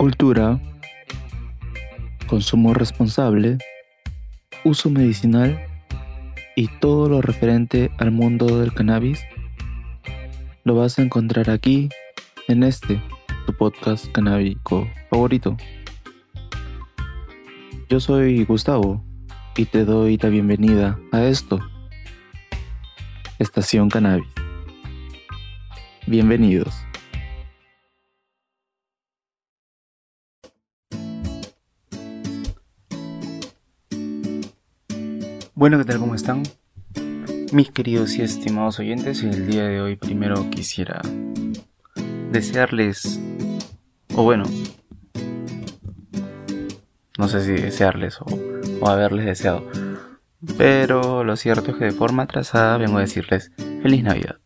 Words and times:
Cultura, 0.00 0.58
consumo 2.26 2.72
responsable, 2.72 3.58
uso 4.64 4.88
medicinal 4.88 5.60
y 6.56 6.68
todo 6.80 7.10
lo 7.10 7.20
referente 7.20 7.90
al 7.98 8.10
mundo 8.10 8.46
del 8.60 8.72
cannabis 8.72 9.22
lo 10.64 10.74
vas 10.74 10.98
a 10.98 11.02
encontrar 11.02 11.50
aquí 11.50 11.90
en 12.48 12.62
este, 12.62 12.98
tu 13.44 13.52
podcast 13.52 14.10
canábico 14.10 14.88
favorito. 15.10 15.58
Yo 17.90 18.00
soy 18.00 18.42
Gustavo 18.44 19.04
y 19.54 19.66
te 19.66 19.84
doy 19.84 20.16
la 20.16 20.30
bienvenida 20.30 20.98
a 21.12 21.24
esto, 21.24 21.60
Estación 23.38 23.90
Cannabis. 23.90 24.30
Bienvenidos. 26.06 26.89
Bueno, 35.60 35.76
¿qué 35.76 35.84
tal? 35.84 35.98
¿Cómo 35.98 36.14
están? 36.14 36.42
Mis 37.52 37.70
queridos 37.70 38.16
y 38.16 38.22
estimados 38.22 38.78
oyentes, 38.78 39.22
el 39.22 39.46
día 39.46 39.64
de 39.64 39.82
hoy 39.82 39.94
primero 39.94 40.48
quisiera 40.48 41.02
desearles, 42.32 43.20
o 44.14 44.22
bueno, 44.22 44.44
no 47.18 47.28
sé 47.28 47.44
si 47.44 47.52
desearles 47.52 48.20
o, 48.22 48.88
haberles 48.88 49.26
deseado, 49.26 49.70
pero 50.56 51.24
lo 51.24 51.36
cierto 51.36 51.72
es 51.72 51.76
que 51.76 51.84
de 51.84 51.92
forma 51.92 52.22
atrasada 52.22 52.78
vengo 52.78 52.96
a 52.96 53.02
decirles 53.02 53.52
feliz 53.82 54.02
Navidad. 54.02 54.38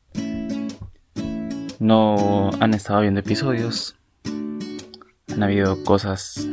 No 1.79 2.51
han 2.59 2.75
estado 2.75 3.03
viendo 3.03 3.20
episodios, 3.20 3.95
han 4.25 5.42
habido 5.45 5.85
cosas 5.85 6.45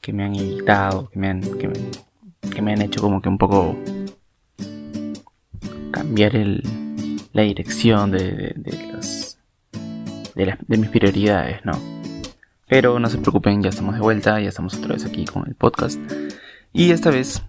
que 0.00 0.12
me 0.14 0.24
han 0.24 0.34
invitado, 0.34 1.10
que 1.10 1.18
me 1.18 1.28
han, 1.28 1.42
que 1.42 1.70
que 2.50 2.62
me 2.62 2.72
han 2.72 2.82
hecho 2.82 3.00
como 3.00 3.20
que 3.20 3.28
un 3.28 3.38
poco 3.38 3.76
cambiar 5.90 6.34
el, 6.36 6.62
la 7.32 7.42
dirección 7.42 8.10
de, 8.10 8.52
de, 8.56 8.92
las, 8.92 9.38
de, 10.66 10.76
mis 10.76 10.88
prioridades, 10.88 11.64
¿no? 11.64 11.72
Pero 12.66 12.98
no 12.98 13.08
se 13.08 13.18
preocupen, 13.18 13.62
ya 13.62 13.68
estamos 13.68 13.94
de 13.94 14.00
vuelta, 14.00 14.40
ya 14.40 14.48
estamos 14.48 14.74
otra 14.74 14.94
vez 14.94 15.04
aquí 15.04 15.24
con 15.24 15.46
el 15.46 15.54
podcast. 15.54 16.00
Y 16.72 16.90
esta 16.90 17.10
vez, 17.10 17.42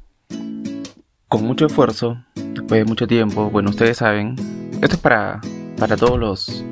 con 1.27 1.43
mucho 1.43 1.65
esfuerzo, 1.67 2.23
después 2.35 2.81
de 2.81 2.85
mucho 2.85 3.07
tiempo, 3.07 3.49
bueno, 3.49 3.69
ustedes 3.69 3.97
saben, 3.97 4.35
esto 4.81 4.95
es 4.95 4.97
para, 4.97 5.41
para 5.77 5.97
todos 5.97 6.19
los, 6.19 6.65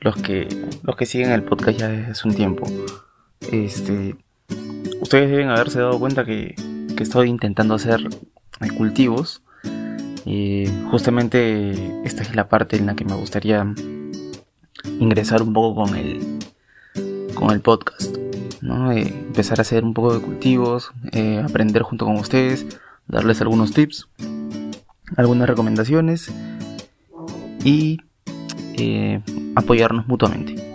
los, 0.00 0.16
que, 0.16 0.48
los 0.82 0.96
que 0.96 1.06
siguen 1.06 1.30
el 1.32 1.42
podcast 1.42 1.78
ya 1.78 1.88
desde 1.88 2.12
hace 2.12 2.28
un 2.28 2.34
tiempo. 2.34 2.66
Este, 3.52 4.16
ustedes 5.00 5.30
deben 5.30 5.50
haberse 5.50 5.80
dado 5.80 5.98
cuenta 5.98 6.24
que 6.24 6.54
que 6.94 7.02
estoy 7.02 7.28
intentando 7.28 7.74
hacer 7.74 8.08
cultivos. 8.76 9.42
Y 10.24 10.64
justamente 10.90 12.02
esta 12.04 12.22
es 12.22 12.34
la 12.34 12.48
parte 12.48 12.76
en 12.76 12.86
la 12.86 12.96
que 12.96 13.04
me 13.04 13.14
gustaría 13.14 13.66
ingresar 14.98 15.42
un 15.42 15.52
poco 15.52 15.84
con 15.84 15.96
el, 15.96 16.38
con 17.34 17.50
el 17.50 17.60
podcast. 17.60 18.16
¿no? 18.62 18.92
Eh, 18.92 19.02
empezar 19.02 19.60
a 19.60 19.62
hacer 19.62 19.84
un 19.84 19.92
poco 19.92 20.14
de 20.14 20.20
cultivos, 20.20 20.92
eh, 21.12 21.42
aprender 21.44 21.82
junto 21.82 22.06
con 22.06 22.16
ustedes, 22.16 22.66
darles 23.06 23.40
algunos 23.42 23.72
tips, 23.72 24.08
algunas 25.16 25.48
recomendaciones 25.48 26.32
y 27.62 27.98
eh, 28.76 29.20
apoyarnos 29.54 30.06
mutuamente. 30.06 30.74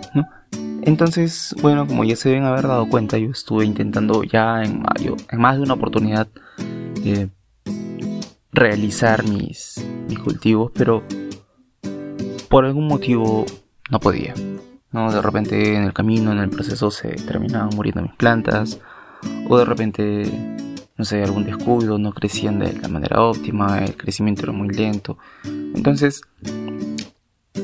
Entonces, 0.82 1.54
bueno, 1.60 1.86
como 1.86 2.04
ya 2.04 2.16
se 2.16 2.30
deben 2.30 2.44
haber 2.44 2.66
dado 2.66 2.88
cuenta, 2.88 3.18
yo 3.18 3.30
estuve 3.30 3.64
intentando 3.64 4.22
ya 4.22 4.62
en 4.62 4.82
mayo, 4.82 5.16
en 5.30 5.40
más 5.40 5.56
de 5.56 5.62
una 5.62 5.74
oportunidad, 5.74 6.28
eh, 7.04 7.28
realizar 8.52 9.24
mis, 9.24 9.84
mis 10.08 10.18
cultivos, 10.18 10.72
pero 10.74 11.02
por 12.48 12.64
algún 12.64 12.86
motivo 12.86 13.44
no 13.90 14.00
podía. 14.00 14.34
¿no? 14.92 15.12
De 15.12 15.22
repente 15.22 15.76
en 15.76 15.84
el 15.84 15.92
camino, 15.92 16.32
en 16.32 16.38
el 16.38 16.50
proceso, 16.50 16.90
se 16.90 17.10
terminaban 17.10 17.70
muriendo 17.74 18.02
mis 18.02 18.14
plantas, 18.14 18.80
o 19.48 19.58
de 19.58 19.64
repente, 19.64 20.76
no 20.96 21.04
sé, 21.04 21.22
algún 21.22 21.44
descuido, 21.44 21.98
no 21.98 22.12
crecían 22.12 22.58
de 22.58 22.72
la 22.72 22.88
manera 22.88 23.22
óptima, 23.22 23.78
el 23.84 23.96
crecimiento 23.96 24.42
era 24.42 24.52
muy 24.52 24.68
lento. 24.68 25.18
Entonces, 25.44 26.22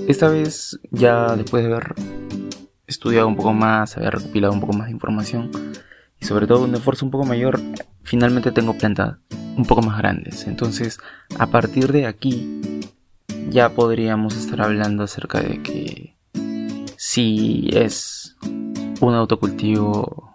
esta 0.07 0.29
vez, 0.29 0.79
ya 0.91 1.35
después 1.35 1.65
de 1.65 1.71
ver 1.71 1.95
estudiado 2.87 3.29
un 3.29 3.37
poco 3.37 3.53
más, 3.53 3.97
había 3.97 4.11
recopilado 4.11 4.53
un 4.53 4.61
poco 4.61 4.73
más 4.73 4.87
de 4.87 4.93
información 4.93 5.51
y 6.21 6.25
sobre 6.25 6.47
todo 6.47 6.65
un 6.65 6.75
esfuerzo 6.75 7.05
un 7.05 7.11
poco 7.11 7.25
mayor, 7.25 7.61
finalmente 8.03 8.53
tengo 8.53 8.77
plantas 8.77 9.17
un 9.57 9.65
poco 9.65 9.83
más 9.83 9.99
grandes. 9.99 10.47
Entonces, 10.47 10.99
a 11.39 11.47
partir 11.47 11.93
de 11.93 12.07
aquí, 12.07 12.61
ya 13.49 13.71
podríamos 13.71 14.37
estar 14.37 14.61
hablando 14.63 15.05
acerca 15.05 15.41
de 15.41 15.63
que 15.63 16.17
si 16.97 17.69
es 17.73 18.37
un 19.01 19.15
autocultivo 19.15 20.33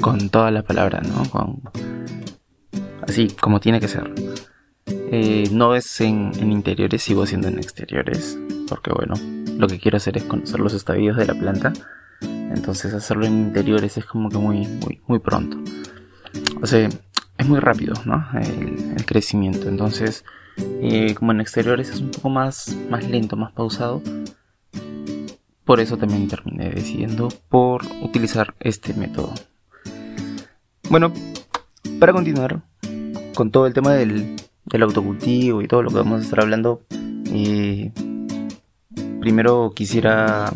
con 0.00 0.28
toda 0.30 0.50
la 0.50 0.62
palabra, 0.62 1.00
¿no? 1.00 1.28
Con, 1.30 1.62
así 3.02 3.28
como 3.28 3.60
tiene 3.60 3.80
que 3.80 3.88
ser. 3.88 4.12
Eh, 4.86 5.48
no 5.52 5.74
es 5.74 6.00
en, 6.00 6.32
en 6.38 6.52
interiores, 6.52 7.02
sigo 7.02 7.22
haciendo 7.22 7.48
en 7.48 7.58
exteriores, 7.58 8.38
porque 8.68 8.92
bueno, 8.92 9.14
lo 9.58 9.68
que 9.68 9.78
quiero 9.78 9.96
hacer 9.96 10.16
es 10.16 10.24
conocer 10.24 10.60
los 10.60 10.74
estadios 10.74 11.16
de 11.16 11.26
la 11.26 11.34
planta. 11.34 11.72
Entonces 12.20 12.94
hacerlo 12.94 13.26
en 13.26 13.38
interiores 13.38 13.96
es 13.96 14.04
como 14.04 14.28
que 14.28 14.38
muy, 14.38 14.66
muy, 14.66 15.00
muy 15.06 15.18
pronto. 15.18 15.58
O 16.62 16.66
sea, 16.66 16.88
es 17.38 17.48
muy 17.48 17.60
rápido, 17.60 17.94
¿no? 18.04 18.26
El, 18.40 19.04
crecimiento. 19.04 19.68
Entonces, 19.68 20.24
eh, 20.56 21.14
como 21.14 21.32
en 21.32 21.40
exteriores 21.40 21.90
es 21.90 22.00
un 22.00 22.10
poco 22.10 22.28
más, 22.28 22.76
más 22.90 23.08
lento, 23.08 23.36
más 23.36 23.52
pausado. 23.52 24.02
Por 25.64 25.80
eso 25.80 25.96
también 25.96 26.28
terminé 26.28 26.70
decidiendo 26.70 27.28
por 27.48 27.84
utilizar 28.02 28.54
este 28.60 28.94
método. 28.94 29.32
Bueno, 30.90 31.12
para 31.98 32.12
continuar 32.12 32.62
con 33.34 33.50
todo 33.50 33.66
el 33.66 33.74
tema 33.74 33.92
del, 33.92 34.36
del 34.64 34.82
autocultivo 34.82 35.62
y 35.62 35.68
todo 35.68 35.82
lo 35.82 35.90
que 35.90 35.96
vamos 35.96 36.20
a 36.20 36.24
estar 36.24 36.40
hablando, 36.40 36.82
eh, 37.32 37.92
primero 39.26 39.72
quisiera 39.74 40.52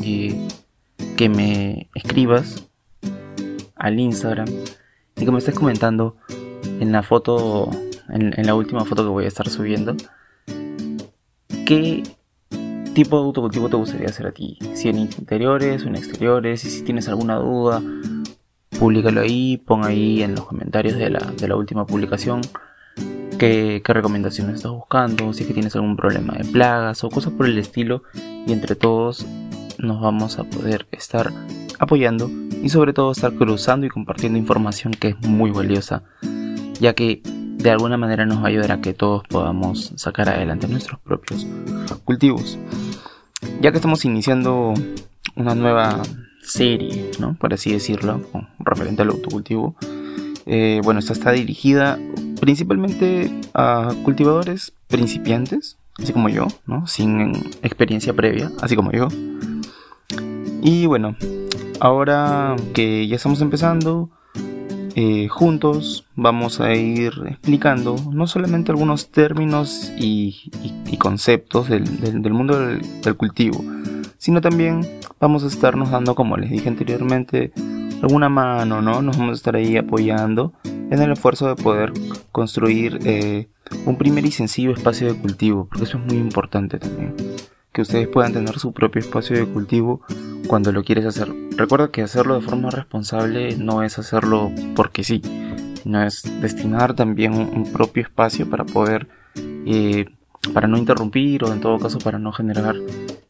eh, 0.00 0.48
que 1.16 1.28
me 1.28 1.88
escribas 1.92 2.68
al 3.74 3.98
Instagram 3.98 4.46
y 5.16 5.24
que 5.24 5.30
me 5.32 5.38
estés 5.38 5.56
comentando 5.56 6.14
en 6.78 6.92
la 6.92 7.02
foto, 7.02 7.68
en, 8.10 8.46
la 8.46 8.54
última 8.54 8.84
foto 8.84 9.02
que 9.02 9.08
voy 9.08 9.24
a 9.24 9.26
estar 9.26 9.48
subiendo, 9.48 9.96
qué 11.66 12.04
tipo 12.94 13.18
de 13.18 13.24
autocultivo 13.24 13.68
te 13.68 13.74
gustaría 13.74 14.06
hacer 14.06 14.28
a 14.28 14.30
ti. 14.30 14.56
Si 14.74 14.88
en 14.88 14.98
interiores 14.98 15.82
o 15.82 15.88
en 15.88 15.96
exteriores, 15.96 16.64
y 16.64 16.70
si 16.70 16.82
tienes 16.82 17.08
alguna 17.08 17.34
duda, 17.34 17.82
públicalo 18.78 19.20
ahí, 19.20 19.56
pon 19.56 19.84
ahí 19.84 20.22
en 20.22 20.36
los 20.36 20.44
comentarios 20.44 20.96
de 20.96 21.10
la, 21.10 21.18
de 21.18 21.48
la 21.48 21.56
última 21.56 21.86
publicación 21.86 22.40
qué, 23.42 23.82
recomendaciones 23.92 24.56
estás 24.56 24.70
buscando, 24.70 25.32
si 25.32 25.42
es 25.42 25.48
que 25.48 25.54
tienes 25.54 25.74
algún 25.74 25.96
problema 25.96 26.34
de 26.34 26.44
plagas 26.44 27.02
o 27.02 27.10
cosas 27.10 27.32
por 27.32 27.46
el 27.46 27.58
estilo 27.58 28.04
y 28.46 28.52
entre 28.52 28.76
todos 28.76 29.26
nos 29.78 30.00
vamos 30.00 30.38
a 30.38 30.44
poder 30.44 30.86
estar 30.92 31.32
apoyando 31.80 32.30
y 32.62 32.68
sobre 32.68 32.92
todo 32.92 33.10
estar 33.10 33.32
cruzando 33.32 33.84
y 33.84 33.88
compartiendo 33.88 34.38
información 34.38 34.92
que 34.92 35.08
es 35.08 35.20
muy 35.22 35.50
valiosa 35.50 36.04
ya 36.78 36.94
que 36.94 37.20
de 37.24 37.70
alguna 37.70 37.96
manera 37.96 38.26
nos 38.26 38.38
va 38.38 38.44
a 38.44 38.48
ayudar 38.48 38.70
a 38.70 38.80
que 38.80 38.94
todos 38.94 39.24
podamos 39.28 39.92
sacar 39.96 40.28
adelante 40.28 40.68
nuestros 40.68 41.00
propios 41.00 41.44
cultivos. 42.04 42.58
Ya 43.60 43.70
que 43.70 43.78
estamos 43.78 44.04
iniciando 44.04 44.74
una 45.34 45.54
nueva 45.54 46.02
serie, 46.42 47.10
¿no? 47.18 47.34
por 47.34 47.54
así 47.54 47.72
decirlo, 47.72 48.20
referente 48.60 49.02
al 49.02 49.10
autocultivo, 49.10 49.76
eh, 50.46 50.80
bueno, 50.84 51.00
esta 51.00 51.12
está 51.12 51.32
dirigida 51.32 51.98
principalmente 52.40 53.30
a 53.54 53.94
cultivadores 54.04 54.72
principiantes, 54.88 55.78
así 55.98 56.12
como 56.12 56.28
yo, 56.28 56.48
¿no? 56.66 56.86
Sin 56.86 57.34
experiencia 57.62 58.12
previa, 58.12 58.50
así 58.60 58.76
como 58.76 58.92
yo. 58.92 59.08
Y 60.62 60.86
bueno, 60.86 61.16
ahora 61.80 62.56
que 62.74 63.06
ya 63.06 63.16
estamos 63.16 63.40
empezando, 63.40 64.10
eh, 64.94 65.26
juntos 65.28 66.04
vamos 66.16 66.60
a 66.60 66.74
ir 66.74 67.12
explicando 67.26 67.96
no 68.12 68.26
solamente 68.26 68.72
algunos 68.72 69.10
términos 69.10 69.90
y, 69.96 70.50
conceptos 70.98 71.68
del, 71.68 71.82
mundo 72.32 72.58
del, 72.58 73.16
cultivo, 73.16 73.64
sino 74.18 74.40
también 74.40 74.86
vamos 75.18 75.44
a 75.44 75.46
estarnos 75.46 75.90
dando, 75.90 76.14
como 76.14 76.36
les 76.36 76.50
dije 76.50 76.68
anteriormente, 76.68 77.52
alguna 78.02 78.28
mano, 78.28 78.82
¿no? 78.82 79.00
Nos 79.00 79.16
vamos 79.16 79.32
a 79.32 79.36
estar 79.36 79.56
ahí 79.56 79.76
apoyando 79.76 80.52
en 80.64 81.00
el 81.00 81.12
esfuerzo 81.12 81.48
de 81.48 81.62
poder 81.62 81.92
construir 82.32 82.98
eh, 83.04 83.48
un 83.86 83.96
primer 83.96 84.26
y 84.26 84.32
sencillo 84.32 84.72
espacio 84.72 85.12
de 85.12 85.18
cultivo, 85.18 85.66
porque 85.66 85.84
eso 85.84 85.98
es 85.98 86.04
muy 86.04 86.18
importante 86.18 86.78
también. 86.78 87.14
Que 87.72 87.82
ustedes 87.82 88.08
puedan 88.08 88.32
tener 88.32 88.58
su 88.58 88.72
propio 88.72 89.00
espacio 89.00 89.36
de 89.36 89.46
cultivo 89.46 90.02
cuando 90.46 90.72
lo 90.72 90.82
quieres 90.82 91.06
hacer. 91.06 91.32
Recuerda 91.56 91.90
que 91.90 92.02
hacerlo 92.02 92.34
de 92.34 92.42
forma 92.42 92.70
responsable 92.70 93.56
no 93.56 93.82
es 93.82 93.98
hacerlo 93.98 94.52
porque 94.74 95.04
sí, 95.04 95.22
sino 95.82 96.02
es 96.02 96.22
destinar 96.42 96.94
también 96.94 97.32
un, 97.32 97.72
propio 97.72 98.02
espacio 98.02 98.50
para 98.50 98.64
poder, 98.64 99.08
eh, 99.34 100.06
para 100.52 100.68
no 100.68 100.76
interrumpir 100.76 101.44
o 101.44 101.52
en 101.52 101.60
todo 101.60 101.78
caso 101.78 101.98
para 101.98 102.18
no 102.18 102.32
generar 102.32 102.74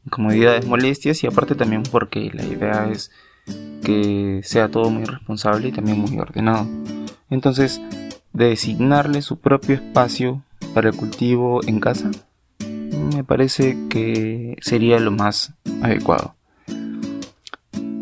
incomodidades, 0.04 0.66
molestias 0.66 1.22
y 1.22 1.26
aparte 1.28 1.54
también 1.54 1.84
porque 1.84 2.30
la 2.34 2.44
idea 2.44 2.88
es 2.90 3.12
que 3.83 4.41
sea 4.44 4.69
todo 4.69 4.91
muy 4.91 5.05
responsable 5.05 5.69
y 5.69 5.73
también 5.73 5.99
muy 5.99 6.19
ordenado. 6.19 6.67
Entonces, 7.31 7.81
designarle 8.33 9.23
su 9.23 9.39
propio 9.39 9.77
espacio 9.77 10.43
para 10.75 10.91
el 10.91 10.97
cultivo 10.97 11.61
en 11.67 11.81
casa 11.81 12.11
me 13.15 13.25
parece 13.25 13.77
que 13.89 14.56
sería 14.61 14.99
lo 14.99 15.11
más 15.11 15.55
adecuado. 15.83 16.35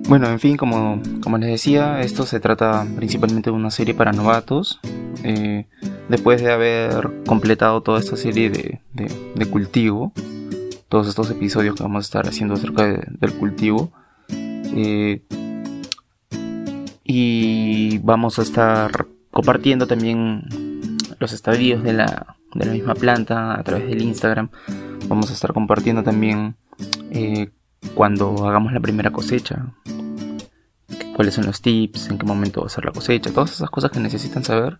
Bueno, 0.08 0.28
en 0.28 0.40
fin, 0.40 0.56
como, 0.56 1.00
como 1.22 1.38
les 1.38 1.50
decía, 1.50 2.00
esto 2.00 2.26
se 2.26 2.40
trata 2.40 2.84
principalmente 2.96 3.50
de 3.50 3.56
una 3.56 3.70
serie 3.70 3.94
para 3.94 4.12
novatos. 4.12 4.80
Eh, 5.22 5.66
después 6.08 6.42
de 6.42 6.52
haber 6.52 7.22
completado 7.26 7.82
toda 7.82 8.00
esta 8.00 8.16
serie 8.16 8.50
de, 8.50 8.80
de, 8.92 9.46
cultivo, 9.46 10.12
todos 10.88 11.06
estos 11.06 11.30
episodios 11.30 11.76
que 11.76 11.84
vamos 11.84 12.04
a 12.04 12.06
estar 12.06 12.26
haciendo 12.26 12.54
acerca 12.54 12.86
del 12.86 13.32
cultivo, 13.34 13.92
y 14.72 15.20
vamos 17.98 18.38
a 18.38 18.42
estar 18.42 19.06
compartiendo 19.30 19.86
también 19.86 20.44
los 21.18 21.32
estadios 21.32 21.82
de 21.82 21.92
la, 21.92 22.36
de 22.54 22.66
la 22.66 22.72
misma 22.72 22.94
planta 22.94 23.58
a 23.58 23.62
través 23.62 23.88
del 23.88 24.02
Instagram. 24.02 24.50
Vamos 25.08 25.30
a 25.30 25.34
estar 25.34 25.52
compartiendo 25.52 26.02
también 26.02 26.56
eh, 27.10 27.50
cuando 27.94 28.48
hagamos 28.48 28.72
la 28.72 28.80
primera 28.80 29.10
cosecha, 29.10 29.74
cuáles 31.14 31.34
son 31.34 31.46
los 31.46 31.60
tips, 31.60 32.10
en 32.10 32.18
qué 32.18 32.26
momento 32.26 32.60
va 32.60 32.66
a 32.66 32.70
ser 32.70 32.84
la 32.84 32.92
cosecha, 32.92 33.32
todas 33.32 33.52
esas 33.52 33.70
cosas 33.70 33.90
que 33.90 34.00
necesitan 34.00 34.44
saber, 34.44 34.78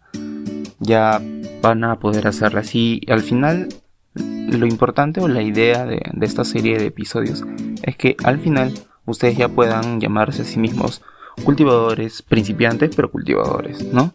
ya 0.78 1.20
van 1.62 1.84
a 1.84 1.98
poder 1.98 2.26
hacerlas. 2.26 2.74
Y 2.74 3.02
al 3.08 3.22
final, 3.22 3.68
lo 4.14 4.66
importante 4.66 5.20
o 5.20 5.28
la 5.28 5.42
idea 5.42 5.84
de, 5.84 6.02
de 6.12 6.26
esta 6.26 6.44
serie 6.44 6.78
de 6.78 6.86
episodios 6.86 7.44
es 7.82 7.96
que 7.96 8.16
al 8.24 8.40
final 8.40 8.72
ustedes 9.10 9.36
ya 9.36 9.48
puedan 9.48 10.00
llamarse 10.00 10.42
a 10.42 10.44
sí 10.44 10.58
mismos 10.58 11.02
cultivadores 11.44 12.22
principiantes, 12.22 12.94
pero 12.94 13.10
cultivadores, 13.10 13.82
¿no? 13.92 14.12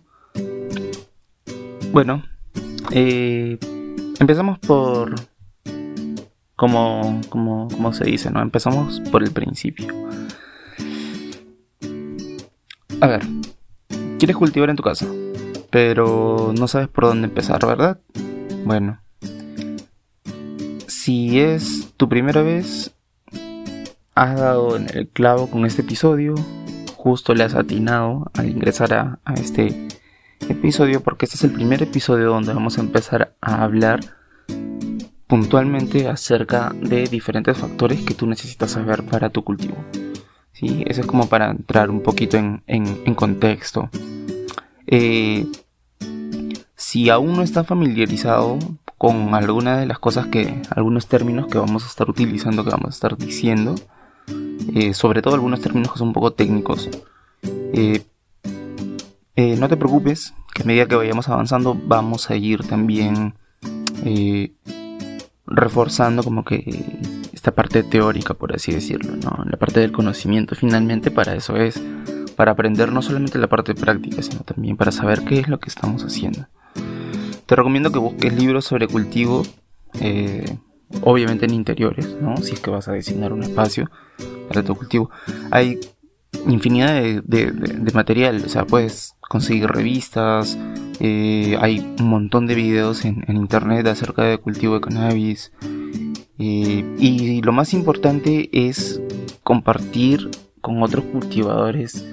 Bueno, 1.92 2.24
eh, 2.92 3.58
empezamos 4.20 4.60
por, 4.60 5.16
como, 6.56 7.22
como, 7.30 7.94
se 7.94 8.06
dice, 8.06 8.32
¿no? 8.32 8.42
Empezamos 8.42 9.02
por 9.12 9.24
el 9.24 9.32
principio. 9.32 9.88
A 13.02 13.08
ver, 13.08 13.22
quieres 14.18 14.36
cultivar 14.36 14.70
en 14.70 14.76
tu 14.76 14.84
casa, 14.84 15.06
pero 15.70 16.54
no 16.58 16.68
sabes 16.68 16.88
por 16.88 17.06
dónde 17.06 17.28
empezar, 17.28 17.66
¿verdad? 17.66 18.00
Bueno, 18.66 19.00
si 20.88 21.40
es 21.40 21.94
tu 21.98 22.10
primera 22.10 22.42
vez, 22.42 22.95
has 24.16 24.40
dado 24.40 24.78
en 24.78 24.88
el 24.94 25.10
clavo 25.10 25.50
con 25.50 25.66
este 25.66 25.82
episodio, 25.82 26.36
justo 26.96 27.36
le 27.36 27.44
has 27.44 27.54
atinado 27.54 28.32
al 28.34 28.50
ingresar 28.50 28.94
a, 28.94 29.20
este 29.36 29.88
episodio 30.48 31.02
porque 31.02 31.26
este 31.26 31.36
es 31.36 31.44
el 31.44 31.52
primer 31.52 31.84
episodio 31.84 32.30
donde 32.30 32.54
vamos 32.54 32.78
a 32.78 32.82
empezar 32.82 33.36
a 33.42 33.64
hablar 33.64 34.00
puntualmente 35.28 36.08
acerca 36.08 36.74
de 36.82 37.08
diferentes 37.08 37.58
factores 37.58 38.02
que 38.04 38.14
tú 38.14 38.26
necesitas 38.26 38.72
saber 38.72 39.04
para 39.04 39.30
tu 39.30 39.44
cultivo. 39.44 39.76
¿Sí? 40.54 40.86
Eso 40.88 41.02
es 41.02 41.08
como 41.08 41.28
para 41.28 41.52
entrar 41.52 41.90
un 41.90 42.02
poquito 42.02 42.38
en, 42.38 43.16
contexto. 43.16 43.90
Eh, 44.88 45.46
si 46.76 47.10
aún 47.10 47.34
no 47.34 47.42
está 47.42 47.66
familiarizado 47.66 48.58
con 48.98 49.34
alguna 49.36 49.78
de 49.78 49.86
las 49.86 50.00
cosas 50.00 50.28
que, 50.28 50.62
algunos 50.70 51.08
términos 51.08 51.48
que 51.48 51.58
vamos 51.58 51.84
a 51.84 51.88
estar 51.88 52.10
utilizando, 52.10 52.64
que 52.64 52.70
vamos 52.70 52.88
a 52.88 52.96
estar 52.96 53.18
diciendo, 53.18 53.76
eh, 54.74 54.94
sobre 54.94 55.22
todo 55.22 55.36
algunos 55.36 55.62
términos 55.62 55.92
que 55.92 56.00
son 56.00 56.10
un 56.10 56.14
poco 56.14 56.34
técnicos, 56.34 56.90
eh, 57.44 58.04
eh, 59.36 59.56
no 59.58 59.68
te 59.68 59.78
preocupes, 59.78 60.34
que 60.54 60.64
a 60.64 60.66
medida 60.66 60.88
que 60.88 60.96
vayamos 60.96 61.28
avanzando 61.30 61.78
vamos 61.86 62.30
a 62.30 62.36
ir 62.36 62.64
también 62.64 63.34
reforzando 65.48 66.24
como 66.24 66.44
que 66.44 67.00
esta 67.34 67.52
parte 67.52 67.84
teórica, 67.84 68.34
por 68.34 68.56
así 68.56 68.72
decirlo, 68.72 69.16
¿no? 69.16 69.44
La 69.46 69.58
parte 69.58 69.80
del 69.80 69.92
conocimiento 69.92 70.56
finalmente 70.56 71.12
para 71.12 71.36
eso 71.36 71.56
es, 71.58 71.82
para 72.36 72.52
aprender 72.52 72.92
no 72.92 73.02
solamente 73.02 73.38
la 73.38 73.48
parte 73.48 73.74
práctica, 73.76 74.22
sino 74.22 74.42
también 74.42 74.78
para 74.78 74.92
saber 74.92 75.24
qué 75.24 75.40
es 75.40 75.48
lo 75.48 75.60
que 75.60 75.70
estamos 75.70 76.04
haciendo. 76.04 76.48
Te 77.46 77.56
recomiendo 77.56 77.92
que 77.92 78.00
busques 78.00 78.34
libros 78.34 78.66
sobre 78.66 78.88
cultivo, 78.88 79.44
obviamente 81.02 81.46
en 81.46 81.54
interiores, 81.54 82.16
¿no? 82.22 82.38
Si 82.38 82.54
es 82.54 82.60
que 82.60 82.70
vas 82.70 82.88
a 82.88 82.94
designar 82.94 83.34
un 83.34 83.44
espacio 83.44 83.90
para 84.48 84.64
tu 84.64 84.76
cultivo. 84.76 85.10
Hay 85.52 85.80
infinidad 86.48 87.01
de, 87.24 87.92
material, 87.94 88.44
o 88.46 88.50
sea, 88.50 88.65
puedes 88.65 89.15
conseguir 89.22 89.68
revistas, 89.68 90.58
eh, 91.00 91.58
hay 91.60 91.80
un 92.00 92.10
montón 92.10 92.48
de 92.48 92.56
videos 92.56 93.06
en, 93.06 93.24
internet 93.27 93.88
acerca 93.88 94.24
de 94.24 94.38
cultivo 94.38 94.75
de 94.75 94.82
cannabis. 94.82 95.51
Eh, 96.38 96.96
y 97.00 97.42
lo 97.42 97.54
más 97.54 97.74
importante 97.74 98.50
es 98.51 99.01
compartir 99.44 100.30
con 100.62 100.82
otros 100.84 101.06
cultivadores 101.06 102.06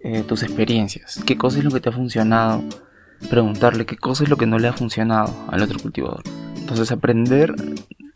eh, 0.00 0.24
tus 0.26 0.42
experiencias. 0.42 1.20
¿Qué 1.26 1.36
cosa 1.36 1.58
es 1.58 1.64
lo 1.64 1.70
que 1.70 1.80
te 1.80 1.90
ha 1.90 1.92
funcionado? 1.92 2.62
Preguntarle 3.30 3.86
qué 3.86 3.96
cosa 3.96 4.24
es 4.24 4.30
lo 4.30 4.36
que 4.36 4.46
no 4.46 4.58
le 4.58 4.68
ha 4.68 4.72
funcionado 4.72 5.32
al 5.48 5.62
otro 5.62 5.78
cultivador. 5.78 6.22
Entonces 6.62 6.92
aprender 6.92 7.54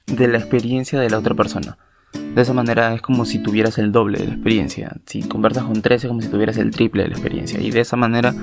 de 0.06 0.28
la 0.28 0.38
experiencia 0.38 1.00
de 1.00 1.10
la 1.10 1.18
otra 1.18 1.34
persona. 1.34 1.76
De 2.12 2.42
esa 2.42 2.52
manera 2.52 2.94
es 2.94 3.02
como 3.02 3.24
si 3.24 3.40
tuvieras 3.40 3.76
el 3.78 3.90
doble 3.90 4.18
de 4.18 4.28
la 4.28 4.34
experiencia. 4.34 4.96
Si 5.04 5.22
conversas 5.22 5.64
con 5.64 5.82
13 5.82 6.06
es 6.06 6.08
como 6.08 6.22
si 6.22 6.28
tuvieras 6.28 6.56
el 6.58 6.70
triple 6.70 7.02
de 7.02 7.08
la 7.08 7.14
experiencia. 7.16 7.60
Y 7.60 7.70
de 7.70 7.80
esa 7.80 7.96
manera 7.96 8.34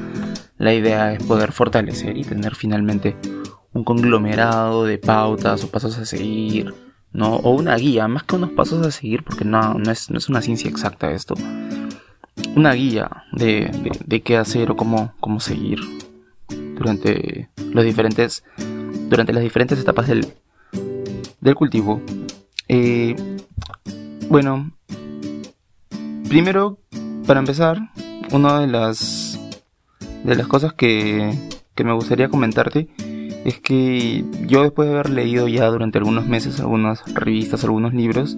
la 0.58 0.74
idea 0.74 1.14
es 1.14 1.24
poder 1.24 1.54
fortalecer 1.54 2.18
y 2.18 2.24
tener 2.24 2.56
finalmente 2.56 3.16
un 3.72 3.84
conglomerado 3.84 4.84
de 4.84 4.98
pautas 4.98 5.64
o 5.64 5.72
pasos 5.72 5.98
a 5.98 6.06
seguir. 6.06 6.74
¿no? 7.14 7.36
O 7.38 7.52
una 7.52 7.78
guía, 7.78 8.08
más 8.10 8.24
que 8.24 8.36
unos 8.36 8.52
pasos 8.52 8.86
a 8.86 8.92
seguir, 8.92 9.24
porque 9.24 9.46
no, 9.46 9.76
no, 9.76 9.92
es, 9.92 10.12
no 10.12 10.18
es 10.18 10.28
una 10.28 10.42
ciencia 10.42 10.70
exacta 10.70 11.12
esto. 11.12 11.36
Una 12.56 12.74
guía 12.74 13.24
de, 13.32 13.72
de, 14.06 14.22
qué 14.22 14.38
hacer 14.38 14.72
o 14.72 14.76
cómo, 14.76 15.14
cómo 15.22 15.40
seguir 15.40 15.80
durante 16.76 17.50
los 17.72 17.86
diferentes 17.86 18.44
durante 19.10 19.34
las 19.34 19.44
diferentes 19.44 19.80
etapas 19.80 20.08
del, 20.08 20.28
del 21.42 21.56
cultivo. 21.56 22.02
Eh, 22.68 23.16
bueno, 24.30 24.72
primero, 26.28 26.78
para 27.26 27.40
empezar, 27.40 27.78
una 28.32 28.60
de 28.60 28.68
las 28.68 29.40
de 30.24 30.36
las 30.36 30.48
cosas 30.48 30.74
que, 30.74 31.38
que 31.76 31.84
me 31.84 31.94
gustaría 31.94 32.30
comentarte 32.30 32.88
es 33.46 33.60
que 33.60 34.24
yo 34.48 34.64
después 34.64 34.88
de 34.88 34.94
haber 34.96 35.10
leído 35.10 35.48
ya 35.48 35.68
durante 35.68 35.98
algunos 35.98 36.26
meses 36.28 36.60
algunas 36.60 37.04
revistas, 37.14 37.64
algunos 37.64 37.94
libros, 37.94 38.38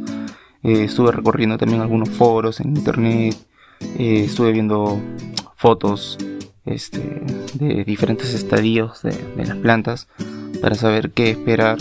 eh, 0.64 0.86
estuve 0.86 1.12
recorriendo 1.12 1.58
también 1.58 1.82
algunos 1.82 2.10
foros 2.10 2.60
en 2.60 2.76
internet, 2.76 3.36
eh, 4.00 4.24
estuve 4.26 4.52
viendo 4.52 5.00
fotos 5.56 6.18
este, 6.66 7.22
de 7.54 7.84
diferentes 7.84 8.34
estadios 8.34 9.04
de, 9.04 9.12
de, 9.12 9.46
las 9.46 9.58
plantas 9.58 10.08
para 10.66 10.74
saber 10.74 11.12
qué 11.12 11.30
esperar. 11.30 11.78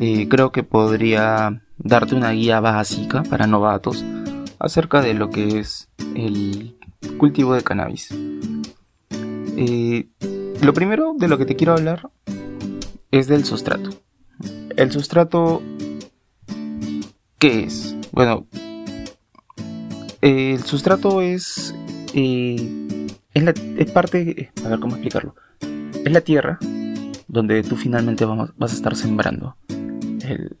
Eh, 0.00 0.28
creo 0.28 0.52
que 0.52 0.62
podría 0.62 1.60
darte 1.76 2.14
una 2.14 2.30
guía 2.30 2.60
básica 2.60 3.24
para 3.24 3.48
novatos 3.48 4.04
acerca 4.60 5.02
de 5.02 5.12
lo 5.12 5.30
que 5.30 5.58
es 5.58 5.88
el 6.14 6.76
cultivo 7.18 7.52
de 7.52 7.64
cannabis. 7.64 8.14
Eh, 9.56 10.06
lo 10.62 10.72
primero 10.72 11.16
de 11.18 11.26
lo 11.26 11.36
que 11.36 11.46
te 11.46 11.56
quiero 11.56 11.72
hablar 11.72 12.10
es 13.10 13.26
del 13.26 13.44
sustrato. 13.44 13.90
El 14.76 14.92
sustrato, 14.92 15.60
¿qué 17.40 17.64
es? 17.64 17.96
Bueno, 18.12 18.46
el 20.20 20.62
sustrato 20.62 21.22
es, 21.22 21.74
eh, 22.14 23.08
es, 23.34 23.42
la, 23.42 23.52
es, 23.78 23.90
parte, 23.90 24.52
a 24.64 24.68
ver 24.68 24.78
cómo 24.78 24.94
explicarlo, 24.94 25.34
es 25.60 26.12
la 26.12 26.20
tierra 26.20 26.60
donde 27.32 27.62
tú 27.62 27.76
finalmente 27.76 28.26
vamos, 28.26 28.52
vas 28.58 28.72
a 28.72 28.76
estar 28.76 28.94
sembrando 28.94 29.56
el, 29.68 30.54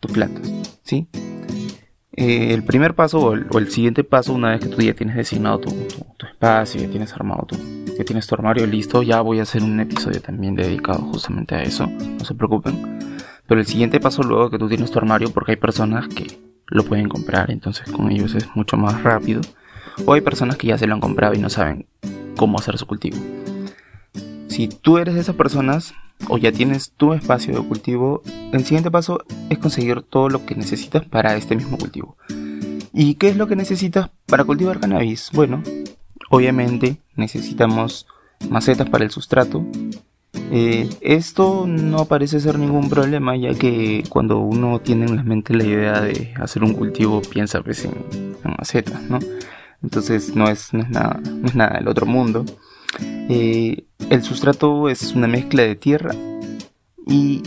tus 0.00 0.10
plantas, 0.10 0.52
¿sí? 0.82 1.06
Eh, 2.12 2.52
el 2.52 2.64
primer 2.64 2.94
paso 2.94 3.20
o 3.20 3.58
el, 3.58 3.70
siguiente 3.70 4.02
paso, 4.02 4.34
una 4.34 4.50
vez 4.50 4.60
que 4.60 4.66
tú 4.66 4.82
ya 4.82 4.94
tienes 4.94 5.14
designado 5.14 5.60
tu, 5.60 5.70
espacio, 6.26 6.80
ya 6.80 6.88
tienes 6.88 7.12
armado 7.12 7.46
tu, 7.46 7.56
ya 7.96 8.04
tienes 8.04 8.26
tu 8.26 8.34
armario 8.34 8.66
listo, 8.66 9.04
ya 9.04 9.20
voy 9.20 9.38
a 9.38 9.42
hacer 9.42 9.62
un 9.62 9.78
episodio 9.78 10.20
también 10.20 10.56
dedicado 10.56 10.98
justamente 10.98 11.54
a 11.54 11.62
eso, 11.62 11.86
no 11.86 12.24
se 12.24 12.34
preocupen. 12.34 12.98
Pero 13.46 13.60
el 13.60 13.66
siguiente 13.66 14.00
paso 14.00 14.24
luego 14.24 14.50
que 14.50 14.58
tú 14.58 14.68
tienes 14.68 14.90
tu 14.90 14.98
armario, 14.98 15.30
porque 15.30 15.52
hay 15.52 15.56
personas 15.56 16.08
que 16.08 16.26
lo 16.66 16.82
pueden 16.82 17.08
comprar, 17.08 17.52
entonces 17.52 17.90
con 17.92 18.10
ellos 18.10 18.34
es 18.34 18.48
mucho 18.56 18.76
más 18.76 19.04
rápido. 19.04 19.40
O 20.04 20.14
hay 20.14 20.20
personas 20.20 20.56
que 20.56 20.66
ya 20.66 20.78
se 20.78 20.88
lo 20.88 20.94
han 20.94 21.00
comprado 21.00 21.34
y 21.34 21.38
no 21.38 21.48
saben 21.48 21.86
cómo 22.36 22.58
hacer 22.58 22.76
su 22.76 22.86
cultivo. 22.86 23.18
Si 24.50 24.66
tú 24.66 24.98
eres 24.98 25.14
de 25.14 25.20
esas 25.20 25.36
personas 25.36 25.94
o 26.28 26.36
ya 26.36 26.50
tienes 26.50 26.90
tu 26.96 27.14
espacio 27.14 27.54
de 27.54 27.68
cultivo, 27.68 28.20
el 28.52 28.64
siguiente 28.64 28.90
paso 28.90 29.20
es 29.48 29.58
conseguir 29.58 30.02
todo 30.02 30.28
lo 30.28 30.44
que 30.44 30.56
necesitas 30.56 31.04
para 31.04 31.36
este 31.36 31.54
mismo 31.54 31.78
cultivo. 31.78 32.16
¿Y 32.92 33.14
qué 33.14 33.28
es 33.28 33.36
lo 33.36 33.46
que 33.46 33.54
necesitas 33.54 34.10
para 34.26 34.42
cultivar 34.42 34.80
cannabis? 34.80 35.30
Bueno, 35.32 35.62
obviamente 36.30 36.96
necesitamos 37.14 38.08
macetas 38.50 38.90
para 38.90 39.04
el 39.04 39.12
sustrato. 39.12 39.64
Eh, 40.50 40.90
esto 41.00 41.66
no 41.68 42.06
parece 42.06 42.40
ser 42.40 42.58
ningún 42.58 42.90
problema 42.90 43.36
ya 43.36 43.54
que 43.54 44.02
cuando 44.08 44.40
uno 44.40 44.80
tiene 44.80 45.06
en 45.06 45.14
la 45.14 45.22
mente 45.22 45.54
la 45.54 45.64
idea 45.64 46.00
de 46.00 46.34
hacer 46.40 46.64
un 46.64 46.74
cultivo 46.74 47.22
piensa 47.22 47.62
pues 47.62 47.84
en, 47.84 48.36
macetas, 48.58 49.00
¿no? 49.02 49.20
Entonces 49.80 50.34
no 50.34 50.48
es, 50.48 50.74
nada, 50.74 51.20
no 51.24 51.46
es 51.46 51.54
nada 51.54 51.78
del 51.78 51.86
otro 51.86 52.04
mundo. 52.04 52.44
Eh, 53.00 53.84
el 54.10 54.22
sustrato 54.22 54.88
es 54.88 55.14
una 55.14 55.28
mezcla 55.28 55.62
de 55.62 55.76
tierra 55.76 56.14
y 57.06 57.42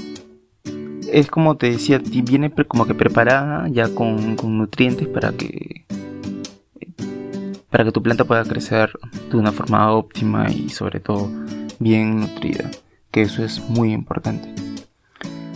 es 1.11 1.29
como 1.29 1.57
te 1.57 1.71
decía, 1.71 2.01
viene 2.03 2.51
como 2.67 2.85
que 2.85 2.95
preparada 2.95 3.67
ya 3.69 3.93
con, 3.93 4.35
nutrientes 4.35 5.07
para 5.07 5.31
que 5.31 5.85
para 7.69 7.83
que 7.83 7.91
tu 7.91 8.01
planta 8.03 8.23
pueda 8.23 8.43
crecer 8.43 8.91
de 9.31 9.37
una 9.37 9.51
forma 9.51 9.91
óptima 9.91 10.49
y 10.49 10.69
sobre 10.69 10.99
todo 10.99 11.29
bien 11.79 12.19
nutrida, 12.19 12.69
que 13.11 13.23
eso 13.23 13.43
es 13.43 13.59
muy 13.69 13.93
importante. 13.93 14.53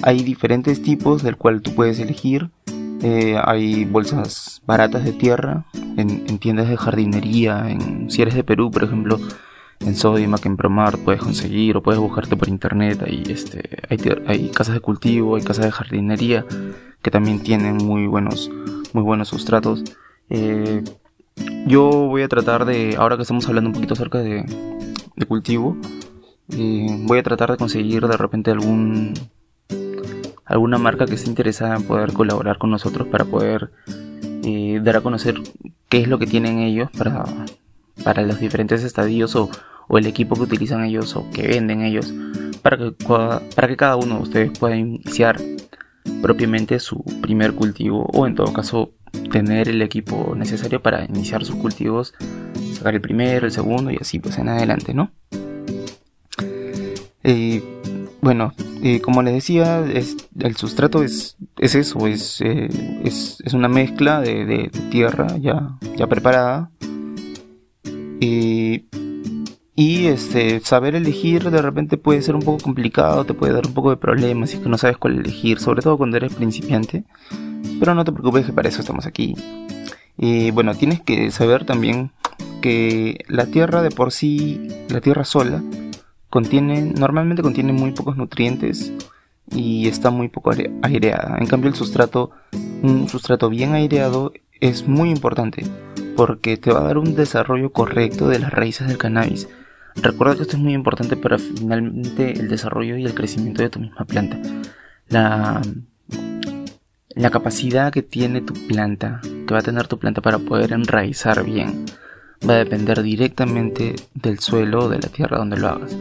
Hay 0.01 0.23
diferentes 0.23 0.81
tipos 0.81 1.21
del 1.23 1.37
cual 1.37 1.61
tú 1.61 1.73
puedes 1.75 1.99
elegir. 1.99 2.49
Eh, 3.03 3.39
hay 3.43 3.85
bolsas 3.85 4.63
baratas 4.65 5.03
de 5.03 5.13
tierra 5.13 5.65
en, 5.97 6.23
en, 6.27 6.39
tiendas 6.39 6.69
de 6.69 6.77
jardinería, 6.77 7.69
en, 7.69 8.09
si 8.09 8.23
eres 8.23 8.33
de 8.33 8.43
Perú, 8.43 8.71
por 8.71 8.83
ejemplo, 8.83 9.19
en 9.79 9.95
Sodimac, 9.95 10.45
en 10.45 10.57
Promart 10.57 10.99
puedes 10.99 11.21
conseguir 11.21 11.77
o 11.77 11.83
puedes 11.83 11.99
buscarte 11.99 12.35
por 12.35 12.49
internet. 12.49 13.03
Hay, 13.05 13.23
este, 13.29 13.79
hay, 13.89 14.49
casas 14.49 14.75
de 14.75 14.79
cultivo, 14.81 15.35
hay 15.35 15.43
casas 15.43 15.65
de 15.65 15.71
jardinería 15.71 16.45
que 17.01 17.11
también 17.11 17.41
tienen 17.41 17.77
muy 17.77 18.07
buenos, 18.07 18.49
muy 18.93 19.03
buenos 19.03 19.29
sustratos. 19.29 19.83
Eh, 20.29 20.83
yo 21.67 21.89
voy 21.89 22.23
a 22.23 22.27
tratar 22.27 22.65
de, 22.65 22.95
ahora 22.97 23.15
que 23.15 23.21
estamos 23.21 23.47
hablando 23.47 23.69
un 23.69 23.73
poquito 23.73 23.93
acerca 23.93 24.19
de, 24.19 24.43
de 25.15 25.25
cultivo, 25.25 25.77
eh, 26.49 26.87
voy 27.01 27.19
a 27.19 27.23
tratar 27.23 27.51
de 27.51 27.57
conseguir 27.57 28.07
de 28.07 28.17
repente 28.17 28.51
algún 28.51 29.13
alguna 30.45 30.77
marca 30.77 31.05
que 31.05 31.15
esté 31.15 31.29
interesada 31.29 31.75
en 31.75 31.83
poder 31.83 32.13
colaborar 32.13 32.57
con 32.57 32.71
nosotros 32.71 33.07
para 33.09 33.25
poder 33.25 33.71
eh, 34.43 34.79
dar 34.81 34.97
a 34.97 35.01
conocer 35.01 35.35
qué 35.89 35.99
es 35.99 36.07
lo 36.07 36.19
que 36.19 36.25
tienen 36.25 36.59
ellos 36.59 36.89
para 36.97 37.25
para 38.03 38.23
los 38.23 38.39
diferentes 38.39 38.83
estadios 38.83 39.35
o, 39.35 39.49
el 39.89 40.05
equipo 40.05 40.35
que 40.35 40.41
utilizan 40.41 40.83
ellos 40.83 41.15
o 41.15 41.29
que 41.31 41.47
venden 41.47 41.81
ellos 41.81 42.13
para 42.61 42.77
que, 42.77 42.91
para 43.55 43.67
que 43.69 43.77
cada 43.77 43.95
uno 43.95 44.15
de 44.15 44.21
ustedes 44.21 44.59
pueda 44.59 44.75
iniciar 44.75 45.39
propiamente 46.21 46.77
su 46.79 47.03
primer 47.21 47.53
cultivo 47.53 48.05
o 48.13 48.27
en 48.27 48.35
todo 48.35 48.51
caso 48.51 48.91
tener 49.31 49.69
el 49.69 49.81
equipo 49.81 50.35
necesario 50.35 50.81
para 50.81 51.05
iniciar 51.05 51.45
sus 51.45 51.55
cultivos, 51.55 52.13
sacar 52.73 52.95
el 52.95 53.01
primero, 53.01 53.45
el 53.45 53.51
segundo 53.51 53.91
y 53.91 53.97
así 53.99 54.19
pues 54.19 54.37
en 54.37 54.49
adelante, 54.49 54.93
¿no? 54.93 55.11
Eh, 57.23 57.61
bueno, 58.21 58.53
eh, 58.83 59.01
como 59.01 59.21
les 59.21 59.33
decía, 59.33 59.85
es, 59.85 60.17
el 60.39 60.55
sustrato 60.55 61.03
es, 61.03 61.37
es 61.57 61.75
eso, 61.75 62.07
es, 62.07 62.41
eh, 62.41 62.67
es, 63.03 63.41
es, 63.43 63.53
una 63.53 63.67
mezcla 63.67 64.21
de, 64.21 64.45
de, 64.45 64.71
tierra 64.89 65.37
ya, 65.37 65.77
ya 65.95 66.07
preparada 66.07 66.71
y, 68.19 68.85
y 69.75 70.07
este, 70.07 70.59
saber 70.61 70.95
elegir 70.95 71.49
de 71.49 71.61
repente 71.61 71.97
puede 71.97 72.21
ser 72.21 72.35
un 72.35 72.41
poco 72.41 72.63
complicado, 72.63 73.25
te 73.25 73.33
puede 73.33 73.53
dar 73.53 73.67
un 73.67 73.73
poco 73.73 73.89
de 73.89 73.97
problemas 73.97 74.49
si 74.49 74.57
es 74.57 74.63
que 74.63 74.69
no 74.69 74.77
sabes 74.77 74.97
cuál 74.97 75.19
elegir, 75.19 75.59
sobre 75.59 75.81
todo 75.81 75.97
cuando 75.97 76.17
eres 76.17 76.33
principiante. 76.33 77.03
Pero 77.79 77.93
no 77.93 78.03
te 78.03 78.11
preocupes 78.11 78.45
que 78.45 78.53
para 78.53 78.69
eso 78.69 78.81
estamos 78.81 79.05
aquí. 79.05 79.35
Y 80.17 80.51
bueno, 80.51 80.73
tienes 80.75 81.01
que 81.01 81.29
saber 81.31 81.65
también 81.65 82.11
que 82.61 83.23
la 83.27 83.45
tierra 83.45 83.81
de 83.81 83.91
por 83.91 84.11
sí, 84.11 84.67
la 84.89 85.01
tierra 85.01 85.25
sola, 85.25 85.61
contiene, 86.29 86.81
normalmente 86.81 87.43
contiene 87.43 87.71
muy 87.71 87.91
pocos 87.91 88.17
nutrientes 88.17 88.91
y 89.51 89.87
está 89.87 90.09
muy 90.09 90.27
poco 90.27 90.51
aireada. 90.81 91.37
En 91.37 91.45
cambio 91.45 91.69
el 91.69 91.75
sustrato, 91.75 92.31
un 92.81 93.07
sustrato 93.09 93.49
bien 93.49 93.73
aireado 93.73 94.33
es 94.59 94.87
muy 94.87 95.11
importante 95.11 95.65
porque 96.17 96.57
te 96.57 96.73
va 96.73 96.79
a 96.79 96.83
dar 96.83 96.97
un 96.97 97.15
desarrollo 97.15 97.71
correcto 97.71 98.27
de 98.27 98.39
las 98.39 98.51
raíces 98.51 98.87
del 98.87 98.97
cannabis. 98.97 99.47
Recuerda 99.95 100.35
que 100.35 100.41
esto 100.41 100.57
es 100.57 100.61
muy 100.61 100.73
importante 100.73 101.15
para 101.15 101.37
finalmente 101.37 102.31
el 102.31 102.49
desarrollo 102.49 102.97
y 102.97 103.05
el 103.05 103.13
crecimiento 103.13 103.61
de 103.61 103.69
tu 103.69 103.79
misma 103.79 104.03
planta. 104.03 104.37
La, 105.07 105.61
capacidad 107.31 107.93
que 107.93 108.01
tiene 108.01 108.41
tu 108.41 108.55
planta, 108.67 109.21
que 109.21 109.53
va 109.53 109.59
a 109.59 109.63
tener 109.63 109.87
tu 109.87 109.99
planta 109.99 110.21
para 110.21 110.39
poder 110.39 110.73
enraizar 110.73 111.43
bien, 111.43 111.85
va 112.47 112.55
a 112.55 112.57
depender 112.57 113.03
directamente 113.03 113.95
del 114.15 114.39
suelo 114.39 114.85
o 114.85 114.89
de 114.89 114.99
la 114.99 115.09
tierra 115.09 115.37
donde 115.37 115.57
lo 115.57 115.67
hagas. 115.67 115.95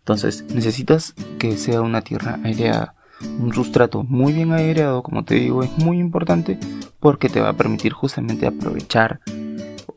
Entonces, 0.00 0.44
necesitas 0.54 1.14
que 1.38 1.56
sea 1.56 1.80
una 1.80 2.02
tierra 2.02 2.38
aireada. 2.44 2.94
Un 3.20 3.54
sustrato 3.54 4.02
muy 4.02 4.34
bien 4.34 4.52
aireado, 4.52 5.02
como 5.02 5.24
te 5.24 5.36
digo, 5.36 5.62
es 5.62 5.70
muy 5.78 5.98
importante 5.98 6.58
porque 7.00 7.28
te 7.28 7.40
va 7.40 7.50
a 7.50 7.56
permitir 7.56 7.92
justamente 7.92 8.46
aprovechar 8.46 9.20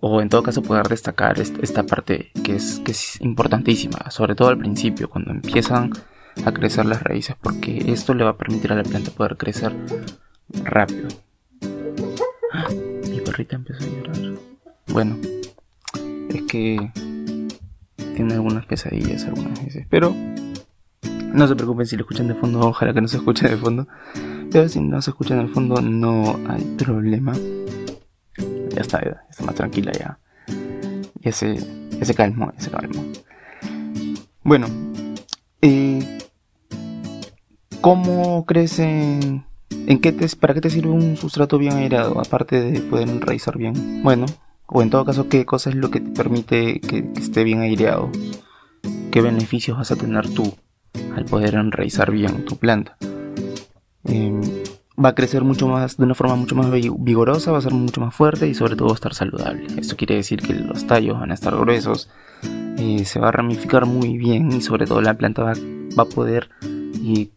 o 0.08 0.22
en 0.22 0.30
todo 0.30 0.44
caso 0.44 0.62
poder 0.62 0.88
destacar 0.88 1.40
esta 1.40 1.82
parte 1.82 2.30
que 2.44 2.54
es, 2.58 3.20
importantísima, 3.22 4.12
sobre 4.12 4.36
todo 4.36 4.50
al 4.50 4.58
principio, 4.60 5.10
cuando 5.10 5.32
empiezan 5.32 5.94
a 6.46 6.52
crecer 6.52 6.86
las 6.86 7.02
raíces, 7.02 7.36
porque 7.42 7.92
esto 7.92 8.14
le 8.14 8.24
va 8.24 8.32
a 8.32 8.38
permitir 8.38 8.72
a 8.72 8.76
la 8.76 8.84
planta 8.84 9.10
poder 9.10 9.36
crecer 9.36 9.76
rápido. 10.64 11.08
Mi 13.10 13.20
perrita 13.20 13.56
empezó 13.56 13.84
a 13.84 13.88
llorar. 13.88 14.40
Bueno, 14.90 15.18
es 16.30 16.42
que 16.44 16.92
tiene 18.16 18.36
algunas 18.36 18.68
pesadillas 18.68 19.26
algunas 19.26 19.66
veces, 19.66 19.88
pero 19.90 20.16
no 21.34 21.48
se 21.48 21.56
preocupen 21.56 21.88
si 21.88 21.96
lo 21.96 22.04
escuchan 22.04 22.28
de 22.28 22.36
fondo, 22.36 22.60
ojalá 22.60 22.94
que 22.94 23.02
no 23.02 23.08
se 23.08 23.18
escuche 23.18 23.50
de 23.50 23.58
fondo. 23.58 23.88
Pero 24.52 24.70
si 24.70 24.82
no 24.82 25.02
se 25.02 25.10
escucha 25.10 25.42
el 25.42 25.50
fondo, 25.50 25.82
no 25.82 26.40
hay 26.48 26.64
problema 26.78 27.34
ya 28.76 28.82
está, 28.82 29.00
está 29.30 29.44
más 29.44 29.56
tranquila 29.56 29.92
ya. 29.94 30.20
Ya 31.22 31.32
se, 31.32 31.56
ya 31.56 32.06
se 32.06 32.14
calmó, 32.14 32.52
ya 32.54 32.62
se 32.62 32.70
calmó. 32.70 33.04
Bueno, 34.44 34.68
eh, 35.62 36.20
¿cómo 37.82 38.46
crecen? 38.46 39.46
¿En 39.88 40.00
qué 40.00 40.12
te, 40.12 40.28
¿Para 40.36 40.54
qué 40.54 40.62
te 40.62 40.70
sirve 40.70 40.92
un 40.92 41.18
sustrato 41.18 41.58
bien 41.58 41.74
aireado? 41.74 42.20
Aparte 42.20 42.62
de 42.62 42.80
poder 42.82 43.10
enraizar 43.10 43.58
bien. 43.58 44.04
Bueno, 44.04 44.26
o 44.68 44.82
en 44.82 44.90
todo 44.90 45.06
caso, 45.06 45.30
¿qué 45.30 45.46
cosa 45.46 45.70
es 45.70 45.76
lo 45.76 45.90
que 45.90 46.00
te 46.00 46.12
permite 46.12 46.80
que, 46.80 47.10
esté 47.18 47.44
bien 47.44 47.62
aireado? 47.62 48.12
¿Qué 49.12 49.22
beneficios 49.22 49.78
vas 49.78 49.92
a 49.92 49.96
tener 49.96 50.30
tú 50.30 50.54
al 51.16 51.26
poder 51.26 51.56
enraizar 51.56 52.12
bien 52.12 52.46
tu 52.46 52.58
planta? 52.58 52.98
Eh, 54.04 54.64
va 55.04 55.10
a 55.10 55.16
crecer 55.16 55.44
mucho 55.44 55.68
más, 55.68 55.98
de 55.98 56.04
una 56.04 56.16
forma 56.16 56.36
mucho 56.36 56.56
más 56.56 56.72
vigorosa, 56.72 57.52
va 57.52 57.58
a 57.58 57.62
ser 57.62 57.74
mucho 57.74 58.02
más 58.02 58.16
fuerte 58.16 58.48
y 58.48 58.54
sobre 58.54 58.76
todo 58.76 58.88
va 58.88 58.94
a 58.94 58.96
estar 58.96 59.14
saludable. 59.14 59.68
Esto 59.78 59.96
quiere 59.98 60.16
decir 60.16 60.42
que 60.42 60.54
los 60.54 60.88
tallos 60.88 61.20
van 61.20 61.32
a 61.32 61.34
estar 61.34 61.56
gruesos, 61.56 62.10
eh, 62.78 63.04
se 63.06 63.20
va 63.20 63.30
a 63.30 63.32
ramificar 63.32 63.86
muy 63.86 64.18
bien 64.18 64.52
y 64.52 64.62
sobre 64.62 64.86
todo 64.86 65.02
la 65.02 65.16
planta 65.16 65.44
va, 65.44 65.54
a 65.98 66.06
poder, 66.06 66.50
y 67.02 67.30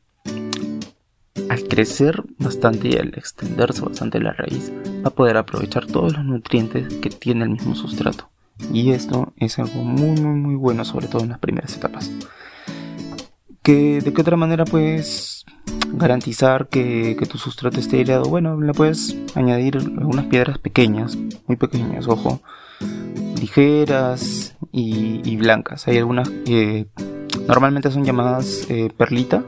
al 1.48 1.64
crecer 1.64 2.22
bastante 2.38 2.88
y 2.88 2.96
al 2.96 3.08
extenderse 3.16 3.82
bastante 3.82 4.20
la 4.20 4.32
raíz, 4.32 4.72
va 5.04 5.08
a 5.08 5.14
poder 5.14 5.36
aprovechar 5.36 5.86
todos 5.86 6.12
los 6.12 6.24
nutrientes 6.24 6.94
que 6.94 7.10
tiene 7.10 7.44
el 7.44 7.50
mismo 7.50 7.74
sustrato. 7.74 8.28
Y 8.72 8.90
esto 8.90 9.32
es 9.36 9.58
algo 9.60 9.84
muy 9.84 10.20
muy 10.20 10.34
muy 10.34 10.54
bueno, 10.56 10.84
sobre 10.84 11.06
todo 11.06 11.22
en 11.22 11.28
las 11.30 11.38
primeras 11.38 11.76
etapas. 11.76 12.10
¿Que, 13.68 14.00
¿De 14.00 14.14
qué 14.14 14.22
otra 14.22 14.38
manera 14.38 14.64
pues 14.64 15.44
garantizar 15.92 16.68
que, 16.68 17.14
tu 17.30 17.36
sustrato 17.36 17.78
esté 17.78 17.98
aireado, 17.98 18.24
bueno, 18.24 18.58
le 18.58 18.72
puedes 18.72 19.14
añadir 19.34 19.76
algunas 19.76 20.24
piedras 20.24 20.56
pequeñas, 20.58 21.18
muy 21.46 21.58
pequeñas, 21.58 22.08
ojo, 22.08 22.40
ligeras 23.38 24.56
y, 24.72 25.36
blancas. 25.36 25.86
Hay 25.86 25.98
algunas 25.98 26.30
que 26.30 26.86
normalmente 27.46 27.90
son 27.90 28.06
llamadas 28.06 28.64
eh, 28.70 28.88
perlita 28.96 29.44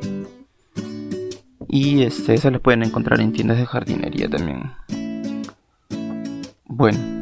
y 1.67 2.03
este, 2.03 2.35
esas 2.35 2.53
las 2.53 2.61
pueden 2.61 2.83
encontrar 2.83 3.23
en 3.23 3.33
tiendas 3.33 3.57
de 3.57 3.65
jardinería 3.65 4.29
también. 4.29 4.71
Bueno. 6.67 7.20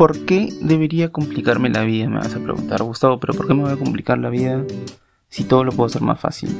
¿Por 0.00 0.24
qué 0.24 0.48
debería 0.62 1.12
complicarme 1.12 1.68
la 1.68 1.82
vida? 1.82 2.08
Me 2.08 2.16
vas 2.16 2.34
a 2.34 2.40
preguntar, 2.40 2.82
Gustavo, 2.82 3.20
pero 3.20 3.34
¿por 3.34 3.46
qué 3.46 3.52
me 3.52 3.64
voy 3.64 3.72
a 3.72 3.76
complicar 3.76 4.16
la 4.16 4.30
vida 4.30 4.64
si 5.28 5.44
todo 5.44 5.62
lo 5.62 5.72
puedo 5.72 5.88
hacer 5.88 6.00
más 6.00 6.18
fácil. 6.18 6.56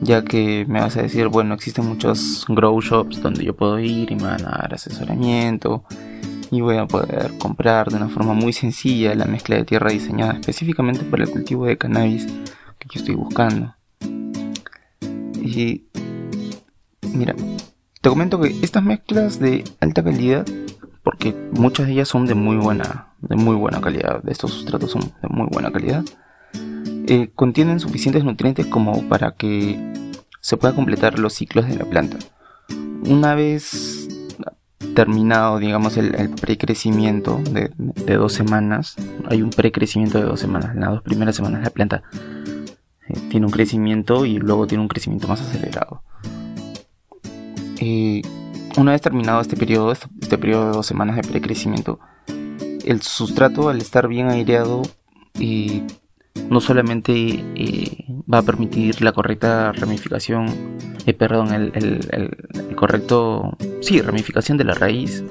ya 0.00 0.22
que 0.22 0.64
me 0.68 0.80
vas 0.80 0.96
a 0.96 1.02
decir, 1.02 1.26
bueno, 1.26 1.52
existen 1.54 1.84
muchos 1.84 2.44
grow 2.46 2.80
shops 2.80 3.20
donde 3.20 3.44
yo 3.44 3.56
puedo 3.56 3.76
ir 3.80 4.12
y 4.12 4.14
me 4.14 4.22
van 4.22 4.46
a 4.46 4.50
dar 4.50 4.72
asesoramiento 4.72 5.82
y 6.52 6.60
voy 6.60 6.76
a 6.76 6.86
poder 6.86 7.36
comprar 7.38 7.90
de 7.90 7.96
una 7.96 8.08
forma 8.08 8.34
muy 8.34 8.52
sencilla 8.52 9.16
la 9.16 9.24
mezcla 9.24 9.56
de 9.56 9.64
tierra 9.64 9.90
diseñada 9.90 10.34
específicamente 10.34 11.02
para 11.02 11.24
el 11.24 11.30
cultivo 11.30 11.66
de 11.66 11.76
cannabis 11.76 12.28
que 12.78 12.88
yo 12.88 13.00
estoy 13.00 13.16
buscando. 13.16 13.74
Y 15.40 15.86
mira, 17.02 17.34
te 18.00 18.08
comento 18.08 18.40
que 18.40 18.56
estas 18.62 18.84
mezclas 18.84 19.40
de 19.40 19.64
alta 19.80 20.04
calidad, 20.04 20.46
porque 21.02 21.34
muchas 21.52 21.86
de 21.86 21.94
ellas 21.94 22.08
son 22.08 22.26
de 22.26 22.34
muy 22.34 22.56
buena, 22.56 23.14
de 23.20 23.36
muy 23.36 23.56
buena 23.56 23.80
calidad, 23.80 24.22
estos 24.28 24.52
sustratos 24.52 24.90
son 24.92 25.02
de 25.02 25.28
muy 25.28 25.48
buena 25.50 25.70
calidad, 25.72 26.04
eh, 27.06 27.30
contienen 27.34 27.80
suficientes 27.80 28.24
nutrientes 28.24 28.66
como 28.66 29.08
para 29.08 29.32
que 29.32 29.78
se 30.40 30.56
pueda 30.56 30.74
completar 30.74 31.18
los 31.18 31.32
ciclos 31.32 31.66
de 31.66 31.76
la 31.76 31.84
planta. 31.84 32.18
Una 33.04 33.34
vez 33.34 34.08
terminado, 34.94 35.58
digamos, 35.58 35.96
el, 35.96 36.30
precrecimiento 36.30 37.40
de, 37.50 37.70
de, 37.76 38.14
dos 38.14 38.32
semanas, 38.32 38.96
hay 39.28 39.42
un 39.42 39.50
precrecimiento 39.50 40.18
de 40.18 40.24
dos 40.24 40.40
semanas. 40.40 40.74
En 40.74 40.80
las 40.80 40.90
dos 40.90 41.02
primeras 41.02 41.36
semanas 41.36 41.62
la 41.62 41.70
planta 41.70 42.02
eh, 43.08 43.14
tiene 43.30 43.46
un 43.46 43.52
crecimiento 43.52 44.26
y 44.26 44.38
luego 44.38 44.66
tiene 44.66 44.82
un 44.82 44.88
crecimiento 44.88 45.28
más 45.28 45.40
acelerado. 45.40 46.02
Eh, 47.80 48.22
una 48.76 48.92
vez 48.92 49.00
terminado 49.00 49.40
este 49.40 49.56
periodo, 49.56 49.92
este, 49.92 50.06
este 50.20 50.38
periodo 50.38 50.66
de 50.66 50.72
dos 50.72 50.86
semanas 50.86 51.16
de 51.16 51.22
precrecimiento, 51.22 52.00
el 52.84 53.02
sustrato 53.02 53.68
al 53.68 53.78
estar 53.78 54.08
bien 54.08 54.28
aireado 54.28 54.82
no 56.48 56.60
solamente 56.60 57.12
eh, 57.54 58.04
va 58.32 58.38
a 58.38 58.42
permitir 58.42 59.02
la 59.02 59.12
correcta 59.12 59.72
ramificación, 59.72 60.76
eh, 61.06 61.14
perdón, 61.14 61.52
el, 61.52 61.72
el, 61.74 62.74
correcto, 62.76 63.56
sí, 63.80 64.00
ramificación 64.00 64.58
de 64.58 64.64
la 64.64 64.74
raíz, 64.74 65.24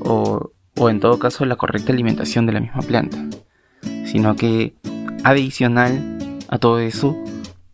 o, 0.00 0.50
o 0.76 0.90
en 0.90 1.00
todo 1.00 1.18
caso 1.18 1.44
la 1.44 1.56
correcta 1.56 1.92
alimentación 1.92 2.46
de 2.46 2.52
la 2.52 2.60
misma 2.60 2.82
planta, 2.82 3.18
sino 4.04 4.34
que 4.36 4.74
adicional 5.24 6.18
a 6.48 6.58
todo 6.58 6.80
eso 6.80 7.16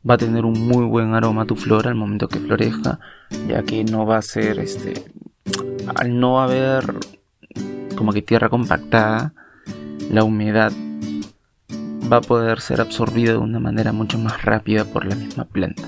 va 0.09 0.15
a 0.15 0.19
tener 0.19 0.45
un 0.45 0.67
muy 0.67 0.85
buen 0.85 1.15
aroma 1.15 1.45
tu 1.47 1.57
flora 1.57 1.91
al 1.91 1.97
momento 1.97 2.29
que 2.29 2.39
florezca, 2.39 2.99
ya 3.47 3.63
que 3.63 3.85
no 3.85 4.07
va 4.07 4.19
a 4.19 4.23
ser 4.23 4.59
este 4.59 5.05
al 5.97 6.19
no 6.19 6.41
haber 6.41 6.95
como 7.97 8.13
que 8.13 8.23
tierra 8.23 8.49
compactada, 8.49 9.33
la 10.11 10.23
humedad 10.23 10.73
va 12.11 12.19
a 12.19 12.21
poder 12.21 12.61
ser 12.61 12.81
absorbido 12.81 13.35
de 13.35 13.39
una 13.39 13.59
manera 13.59 13.93
mucho 13.93 14.19
más 14.19 14.43
rápida 14.43 14.85
por 14.85 15.05
la 15.05 15.15
misma 15.15 15.45
planta. 15.45 15.83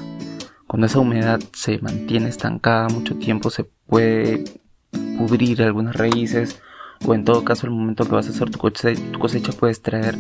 Cuando 0.66 0.86
esa 0.86 1.00
humedad 1.00 1.40
se 1.52 1.78
mantiene 1.78 2.28
estancada 2.28 2.88
mucho 2.88 3.16
tiempo 3.16 3.50
se 3.50 3.64
puede 3.86 4.44
pudrir 5.18 5.62
algunas 5.62 5.96
raíces 5.96 6.60
o 7.06 7.14
en 7.14 7.24
todo 7.24 7.44
caso 7.44 7.66
al 7.66 7.72
momento 7.72 8.04
que 8.04 8.14
vas 8.14 8.26
a 8.26 8.30
hacer 8.30 8.50
tu 8.50 8.58
cosecha, 8.58 9.00
tu 9.12 9.18
cosecha 9.18 9.52
puedes 9.52 9.82
traer 9.82 10.16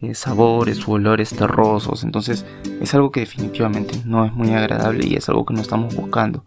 eh, 0.00 0.14
sabores 0.14 0.86
u 0.86 0.92
olores 0.92 1.30
terrosos. 1.30 2.04
Entonces 2.04 2.44
es 2.80 2.94
algo 2.94 3.10
que 3.10 3.20
definitivamente 3.20 4.00
no 4.04 4.24
es 4.24 4.32
muy 4.32 4.50
agradable 4.50 5.06
y 5.06 5.14
es 5.14 5.28
algo 5.28 5.44
que 5.44 5.54
no 5.54 5.60
estamos 5.60 5.94
buscando. 5.94 6.44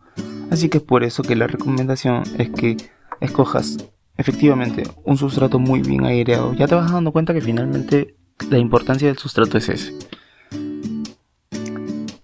Así 0.50 0.70
que 0.70 0.80
es 0.80 0.84
por 0.84 1.04
eso 1.04 1.24
que 1.24 1.36
la 1.36 1.48
recomendación 1.48 2.24
es 2.38 2.50
que 2.50 2.78
escojas 3.22 3.78
efectivamente 4.18 4.84
un 5.04 5.18
sustrato 5.18 5.60
muy 5.60 5.82
bien 5.82 6.06
aireado. 6.06 6.54
Ya 6.54 6.68
te 6.68 6.76
vas 6.76 6.92
dando 6.92 7.12
cuenta 7.12 7.34
que 7.34 7.42
finalmente 7.42 8.16
la 8.50 8.58
importancia 8.58 9.08
del 9.08 9.18
sustrato 9.18 9.58
es 9.58 9.70
ese. 9.70 9.94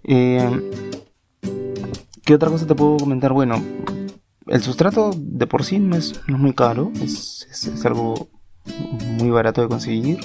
Eh, 0.04 0.72
¿Qué 2.26 2.36
otra 2.36 2.50
cosa 2.50 2.68
te 2.68 2.76
puedo 2.76 2.98
comentar? 2.98 3.32
Bueno, 3.32 3.62
el 4.48 4.62
sustrato 4.62 5.12
de 5.16 5.48
por 5.48 5.64
sí 5.64 5.80
no 5.80 5.96
es, 5.96 6.22
muy 6.28 6.54
caro, 6.54 6.92
es, 7.02 7.48
algo 7.86 8.28
muy 9.20 9.30
barato 9.30 9.62
de 9.62 9.68
conseguir. 9.68 10.20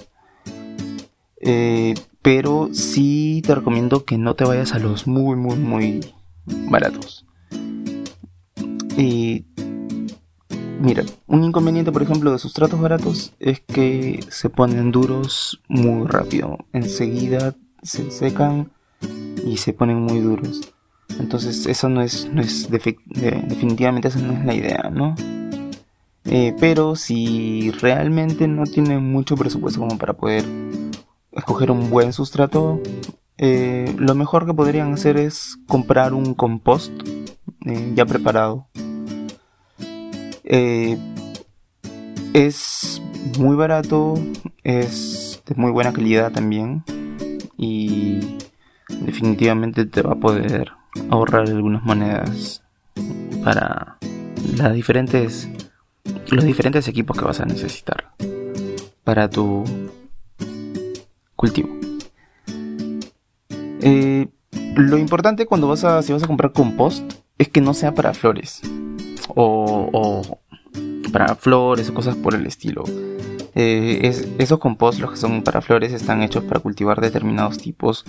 Eh, 1.44 1.94
pero 2.22 2.68
sí 2.72 3.42
te 3.44 3.54
recomiendo 3.54 4.04
que 4.04 4.16
no 4.16 4.34
te 4.34 4.44
vayas 4.44 4.74
a 4.74 4.78
los 4.78 5.06
muy, 5.06 5.36
muy, 5.36 5.56
muy 5.56 6.00
baratos. 6.46 7.26
Y 8.96 9.44
Mira, 10.82 11.04
un 11.28 11.44
inconveniente, 11.44 11.92
por 11.92 12.02
ejemplo, 12.02 12.32
de 12.32 12.40
sustratos 12.40 12.80
baratos 12.80 13.34
es 13.38 13.60
que 13.60 14.18
se 14.30 14.50
ponen 14.50 14.90
duros 14.90 15.62
muy 15.68 16.08
rápido. 16.08 16.58
Enseguida 16.72 17.54
se 17.84 18.10
secan 18.10 18.72
y 19.46 19.58
se 19.58 19.74
ponen 19.74 20.00
muy 20.00 20.18
duros. 20.18 20.74
Entonces, 21.18 21.66
eso 21.66 21.88
no 21.88 22.02
es, 22.02 22.28
no 22.32 22.40
es 22.40 22.70
definitivamente 22.70 24.08
esa 24.08 24.20
no 24.20 24.32
es 24.32 24.44
la 24.44 24.54
idea, 24.54 24.90
¿no? 24.92 25.14
Eh, 26.24 26.54
pero 26.60 26.94
si 26.94 27.70
realmente 27.72 28.46
no 28.46 28.64
tienen 28.64 29.10
mucho 29.10 29.36
presupuesto 29.36 29.80
como 29.80 29.98
para 29.98 30.12
poder 30.12 30.44
escoger 31.32 31.70
un 31.70 31.90
buen 31.90 32.12
sustrato, 32.12 32.80
eh, 33.38 33.94
lo 33.98 34.14
mejor 34.14 34.46
que 34.46 34.54
podrían 34.54 34.92
hacer 34.92 35.16
es 35.16 35.58
comprar 35.66 36.14
un 36.14 36.34
compost 36.34 36.92
eh, 37.66 37.92
ya 37.94 38.06
preparado 38.06 38.68
es 42.34 43.02
muy 43.38 43.56
barato, 43.56 44.14
es 44.64 45.42
de 45.46 45.54
muy 45.54 45.70
buena 45.70 45.92
calidad 45.92 46.32
también 46.32 46.82
y 47.56 48.38
definitivamente 48.88 49.84
te 49.84 50.02
va 50.02 50.12
a 50.12 50.16
poder 50.16 50.72
ahorrar 51.10 51.48
algunas 51.48 51.82
monedas 51.82 52.62
para 53.44 53.98
las 54.56 54.74
diferentes 54.74 55.48
los 56.30 56.44
diferentes 56.44 56.88
equipos 56.88 57.16
que 57.18 57.24
vas 57.24 57.40
a 57.40 57.44
necesitar 57.44 58.12
para 59.04 59.28
tu 59.28 59.64
cultivo. 61.36 61.68
Eh, 63.80 64.28
lo 64.76 64.96
importante 64.96 65.46
cuando 65.46 65.68
vas 65.68 65.84
a 65.84 66.02
si 66.02 66.12
vas 66.12 66.22
a 66.22 66.26
comprar 66.26 66.52
compost 66.52 67.02
es 67.38 67.48
que 67.48 67.60
no 67.60 67.74
sea 67.74 67.94
para 67.94 68.14
flores 68.14 68.62
o, 69.28 70.22
para 71.12 71.34
flores 71.34 71.90
o 71.90 71.94
cosas 71.94 72.16
por 72.16 72.34
el 72.34 72.46
estilo. 72.46 72.84
Eh, 73.54 74.34
esos 74.38 74.58
compost, 74.58 75.00
los 75.00 75.10
que 75.10 75.16
son 75.16 75.42
para 75.42 75.60
flores, 75.60 75.92
están 75.92 76.22
hechos 76.22 76.44
para 76.44 76.60
cultivar 76.60 77.00
determinados 77.00 77.58
tipos 77.58 78.04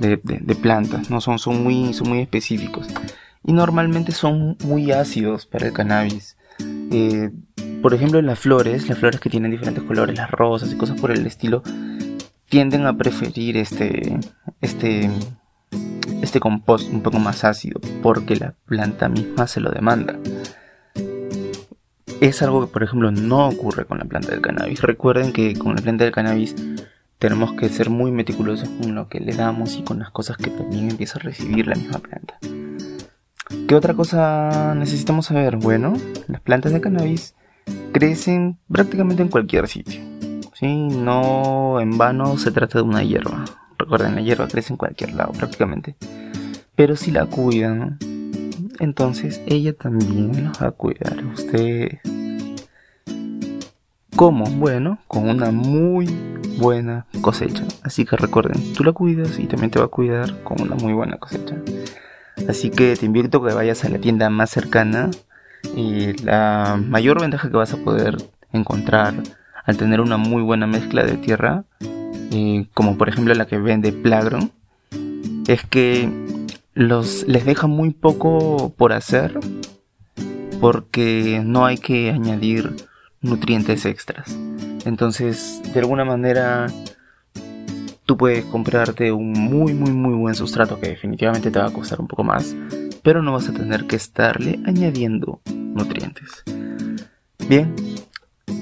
de, 0.00 0.56
plantas, 0.56 1.10
¿no? 1.10 1.20
Son, 1.20 1.38
son, 1.38 1.62
muy, 1.62 1.94
son 1.94 2.08
muy 2.08 2.20
específicos. 2.20 2.86
Y 3.44 3.52
normalmente 3.52 4.12
son 4.12 4.56
muy 4.64 4.92
ácidos 4.92 5.46
para 5.46 5.66
el 5.66 5.72
cannabis. 5.72 6.36
Eh, 6.90 7.30
por 7.82 7.94
ejemplo, 7.94 8.22
las 8.22 8.38
flores, 8.38 8.88
las 8.88 8.98
flores 8.98 9.20
que 9.20 9.30
tienen 9.30 9.50
diferentes 9.50 9.84
colores, 9.84 10.16
las 10.16 10.30
rosas 10.30 10.72
y 10.72 10.76
cosas 10.76 11.00
por 11.00 11.10
el 11.10 11.26
estilo, 11.26 11.62
tienden 12.48 12.86
a 12.86 12.96
preferir 12.96 13.56
este, 13.56 14.18
este, 14.60 15.10
este 16.22 16.40
compost 16.40 16.90
un 16.90 17.02
poco 17.02 17.18
más 17.18 17.44
ácido 17.44 17.80
porque 18.02 18.36
la 18.36 18.54
planta 18.66 19.08
misma 19.08 19.46
se 19.46 19.60
lo 19.60 19.70
demanda 19.70 20.18
es 22.20 22.42
algo 22.42 22.62
que, 22.62 22.72
por 22.72 22.82
ejemplo, 22.82 23.10
no 23.10 23.48
ocurre 23.48 23.84
con 23.84 23.98
la 23.98 24.04
planta 24.04 24.30
del 24.30 24.40
cannabis. 24.40 24.80
Recuerden 24.82 25.32
que 25.32 25.54
con 25.56 25.76
la 25.76 25.82
planta 25.82 26.04
del 26.04 26.12
cannabis 26.12 26.54
tenemos 27.18 27.52
que 27.52 27.68
ser 27.68 27.90
muy 27.90 28.10
meticulosos 28.10 28.68
con 28.68 28.94
lo 28.94 29.08
que 29.08 29.20
le 29.20 29.34
damos 29.34 29.76
y 29.76 29.82
con 29.82 29.98
las 29.98 30.10
cosas 30.10 30.36
que 30.36 30.50
también 30.50 30.90
empieza 30.90 31.18
a 31.18 31.22
recibir 31.22 31.66
la 31.66 31.74
misma 31.74 31.98
planta. 31.98 32.38
¿Qué 33.68 33.74
otra 33.74 33.94
cosa 33.94 34.74
necesitamos 34.76 35.26
saber? 35.26 35.56
Bueno, 35.56 35.94
las 36.28 36.40
plantas 36.40 36.72
de 36.72 36.80
cannabis 36.80 37.34
crecen 37.92 38.58
prácticamente 38.70 39.22
en 39.22 39.28
cualquier 39.28 39.68
sitio. 39.68 40.00
¿sí? 40.54 40.88
No 40.88 41.80
en 41.80 41.96
vano 41.96 42.36
se 42.36 42.50
trata 42.50 42.78
de 42.78 42.84
una 42.84 43.02
hierba. 43.02 43.44
Recuerden, 43.78 44.14
la 44.14 44.20
hierba 44.20 44.48
crece 44.48 44.72
en 44.72 44.76
cualquier 44.76 45.14
lado 45.14 45.32
prácticamente. 45.32 45.96
Pero 46.74 46.96
si 46.96 47.10
la 47.10 47.26
cuidan, 47.26 47.98
entonces 48.80 49.40
ella 49.46 49.72
también 49.72 50.44
los 50.44 50.62
va 50.62 50.68
a 50.68 50.72
cuidar 50.72 51.18
a 51.20 51.32
ustedes. 51.32 52.00
¿Cómo? 54.16 54.44
Bueno, 54.44 54.98
con 55.08 55.28
una 55.28 55.50
muy 55.50 56.06
buena 56.56 57.04
cosecha. 57.20 57.64
Así 57.82 58.04
que 58.04 58.16
recuerden, 58.16 58.72
tú 58.74 58.84
la 58.84 58.92
cuidas 58.92 59.40
y 59.40 59.46
también 59.46 59.72
te 59.72 59.80
va 59.80 59.86
a 59.86 59.88
cuidar 59.88 60.40
con 60.44 60.60
una 60.62 60.76
muy 60.76 60.92
buena 60.92 61.16
cosecha. 61.16 61.56
Así 62.48 62.70
que 62.70 62.94
te 62.94 63.06
invito 63.06 63.38
a 63.38 63.48
que 63.48 63.54
vayas 63.54 63.84
a 63.84 63.88
la 63.88 63.98
tienda 63.98 64.30
más 64.30 64.50
cercana 64.50 65.10
y 65.76 66.12
la 66.22 66.80
mayor 66.80 67.20
ventaja 67.20 67.50
que 67.50 67.56
vas 67.56 67.72
a 67.72 67.78
poder 67.78 68.16
encontrar 68.52 69.14
al 69.64 69.76
tener 69.76 70.00
una 70.00 70.16
muy 70.16 70.42
buena 70.42 70.68
mezcla 70.68 71.02
de 71.02 71.16
tierra, 71.16 71.64
eh, 72.30 72.66
como 72.72 72.96
por 72.96 73.08
ejemplo 73.08 73.34
la 73.34 73.46
que 73.46 73.58
vende 73.58 73.92
Plagron, 73.92 74.52
es 75.48 75.64
que 75.64 76.08
los 76.74 77.26
les 77.26 77.44
deja 77.44 77.66
muy 77.66 77.90
poco 77.90 78.72
por 78.76 78.92
hacer 78.92 79.40
porque 80.60 81.42
no 81.44 81.66
hay 81.66 81.78
que 81.78 82.10
añadir 82.10 82.76
nutrientes 83.24 83.84
extras. 83.86 84.36
Entonces, 84.84 85.60
de 85.72 85.80
alguna 85.80 86.04
manera 86.04 86.66
tú 88.06 88.18
puedes 88.18 88.44
comprarte 88.44 89.12
un 89.12 89.32
muy 89.32 89.72
muy 89.72 89.90
muy 89.90 90.14
buen 90.14 90.34
sustrato 90.34 90.78
que 90.78 90.90
definitivamente 90.90 91.50
te 91.50 91.58
va 91.58 91.66
a 91.66 91.72
costar 91.72 92.00
un 92.00 92.06
poco 92.06 92.22
más, 92.22 92.54
pero 93.02 93.22
no 93.22 93.32
vas 93.32 93.48
a 93.48 93.52
tener 93.52 93.86
que 93.86 93.96
estarle 93.96 94.60
añadiendo 94.66 95.40
nutrientes. 95.46 96.44
Bien, 97.48 97.74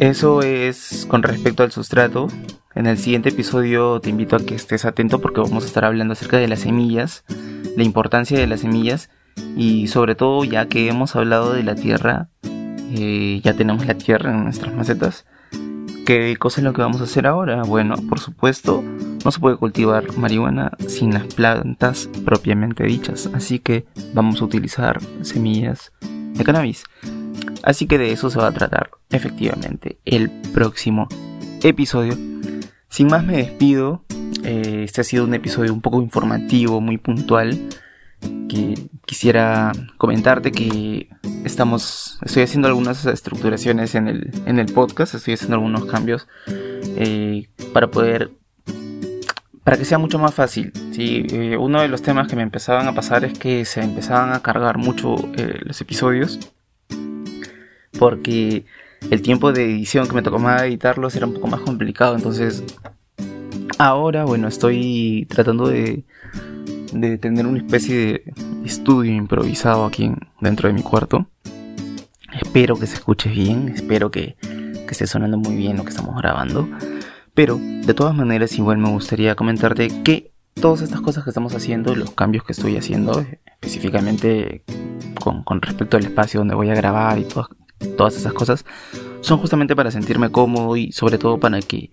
eso 0.01 0.43
es 0.43 1.07
con 1.09 1.23
respecto 1.23 1.63
al 1.63 1.73
sustrato. 1.73 2.29
En 2.75 2.87
el 2.87 2.97
siguiente 2.99 3.29
episodio 3.29 4.01
te 4.01 4.11
invito 4.11 4.37
a 4.37 4.41
que 4.41 4.55
estés 4.55 4.85
atento 4.85 5.21
porque 5.21 5.41
vamos 5.41 5.65
a 5.65 5.67
estar 5.67 5.85
hablando 5.85 6.13
acerca 6.13 6.39
de 6.39 6.49
las 6.49 6.61
semillas, 6.61 7.25
la 7.77 7.83
importancia 7.83 8.39
de 8.39 8.47
las 8.47 8.61
semillas 8.61 9.11
y 9.57 9.89
sobre 9.89 10.15
todo 10.15 10.45
ya 10.45 10.67
que 10.67 10.89
hemos 10.89 11.17
hablado 11.17 11.53
de 11.53 11.65
la 11.65 11.75
tierra, 11.75 12.29
ya 13.43 13.55
tenemos 13.55 13.87
la 13.87 13.95
tierra 13.95 14.31
en 14.31 14.45
nuestras 14.45 14.75
macetas. 14.75 15.25
¿Qué 16.07 16.37
cosa 16.37 16.61
es 16.61 16.65
lo 16.65 16.73
que 16.73 16.83
vamos 16.83 17.01
a 17.01 17.05
hacer 17.05 17.27
ahora? 17.27 17.63
Bueno, 17.63 17.95
por 18.09 18.19
supuesto, 18.19 18.83
no 19.25 19.31
se 19.31 19.39
puede 19.39 19.57
cultivar 19.57 20.17
marihuana 20.17 20.73
sin 20.89 21.15
las 21.15 21.27
plantas 21.33 22.09
propiamente 22.25 22.85
dichas, 22.85 23.31
así 23.35 23.61
que 23.61 23.85
vamos 24.13 24.41
a 24.41 24.45
utilizar 24.45 25.01
semillas 25.23 25.93
de 26.01 26.43
cannabis. 26.43 26.85
Así 27.63 27.87
que 27.87 27.99
de 27.99 28.11
eso 28.11 28.31
se 28.31 28.39
va 28.39 28.49
a 28.49 28.53
tratar 28.53 28.91
efectivamente 29.11 29.99
el 30.05 30.31
próximo 30.53 31.07
episodio. 31.63 32.17
Sin 32.89 33.07
más 33.07 33.25
me 33.25 33.37
despido. 33.37 34.05
Eh, 34.45 34.83
este 34.85 35.03
ha 35.03 35.05
sido 35.05 35.25
un 35.25 35.35
episodio 35.35 35.73
un 35.73 35.81
poco 35.81 36.03
informativo, 36.03 36.81
muy 36.81 36.99
puntual. 36.99 37.69
Que 38.49 38.75
quisiera 39.07 39.73
comentarte 39.99 40.53
que 40.53 41.09
estamos, 41.45 42.19
estoy 42.23 42.43
haciendo 42.43 42.69
algunas 42.69 43.05
estructuraciones 43.07 43.95
en 43.95 44.09
el, 44.09 44.31
en 44.47 44.59
el 44.59 44.73
podcast, 44.73 45.15
estoy 45.15 45.35
haciendo 45.35 45.57
algunos 45.57 45.87
cambios 45.87 46.29
eh, 46.49 47.49
para 47.73 47.91
poder, 47.91 48.31
para 49.65 49.77
que 49.77 49.85
sea 49.85 49.99
mucho 49.99 50.19
más 50.19 50.35
fácil. 50.35 50.73
¿sí? 50.93 51.27
Eh, 51.31 51.57
uno 51.57 51.81
de 51.81 51.89
los 51.89 52.03
temas 52.03 52.29
que 52.29 52.37
me 52.37 52.43
empezaban 52.43 52.87
a 52.89 52.95
pasar 52.95 53.25
es 53.25 53.39
que 53.39 53.65
se 53.65 53.81
empezaban 53.83 54.33
a 54.33 54.41
cargar 54.41 54.79
mucho 54.79 55.17
los 55.65 55.81
episodios 55.81 56.39
porque 57.99 58.65
el 59.11 59.23
tiempo 59.23 59.53
de 59.53 59.65
edición 59.65 60.09
que 60.09 60.15
me 60.15 60.39
más 60.39 60.63
editarlos 60.63 61.15
era 61.15 61.27
un 61.27 61.35
poco 61.35 61.47
más 61.47 61.61
complicado. 61.61 62.17
Entonces, 62.17 62.65
ahora, 63.79 64.25
bueno, 64.25 64.49
estoy 64.49 65.27
tratando 65.29 65.69
de, 65.69 66.05
de 66.93 67.19
tener 67.19 67.47
una 67.47 67.59
especie 67.59 67.97
de 67.97 68.35
estudio 68.65 69.13
improvisado 69.13 69.85
aquí 69.85 70.13
dentro 70.41 70.69
de 70.69 70.75
mi 70.75 70.83
cuarto. 70.83 71.27
Espero 72.41 72.77
que 72.77 72.87
se 72.87 72.95
escuche 72.95 73.29
bien, 73.31 73.69
espero 73.69 74.11
que, 74.11 74.37
que 74.41 74.89
esté 74.91 75.07
sonando 75.07 75.37
muy 75.39 75.57
bien 75.57 75.77
lo 75.77 75.85
que 75.85 75.91
estamos 75.91 76.17
grabando. 76.17 76.69
Pero, 77.35 77.59
de 77.59 77.95
todas 77.95 78.15
maneras, 78.15 78.59
igual 78.59 78.79
me 78.79 78.91
gustaría 78.91 79.35
comentarte 79.35 79.89
que 80.03 80.33
todas 80.55 80.83
estas 80.83 81.01
cosas 81.01 81.25
que 81.25 81.31
estamos 81.31 81.55
haciendo, 81.55 81.95
los 81.95 82.11
cambios 82.13 82.45
que 82.45 82.53
estoy 82.53 82.77
haciendo, 82.77 83.25
específicamente 83.47 84.65
con, 85.21 85.43
con 85.43 85.63
respecto 85.63 85.97
al 85.97 86.05
espacio 86.05 86.41
donde 86.41 86.55
voy 86.55 86.71
a 86.71 86.75
grabar 86.75 87.19
y 87.19 87.25
todas, 87.25 87.49
todas 87.97 88.17
esas 88.17 88.33
cosas, 88.33 88.65
son 89.23 89.39
justamente 89.39 89.75
para 89.75 89.91
sentirme 89.91 90.31
cómodo 90.31 90.77
y 90.77 90.93
sobre 90.93 91.17
todo 91.17 91.39
para 91.39 91.61
que 91.61 91.91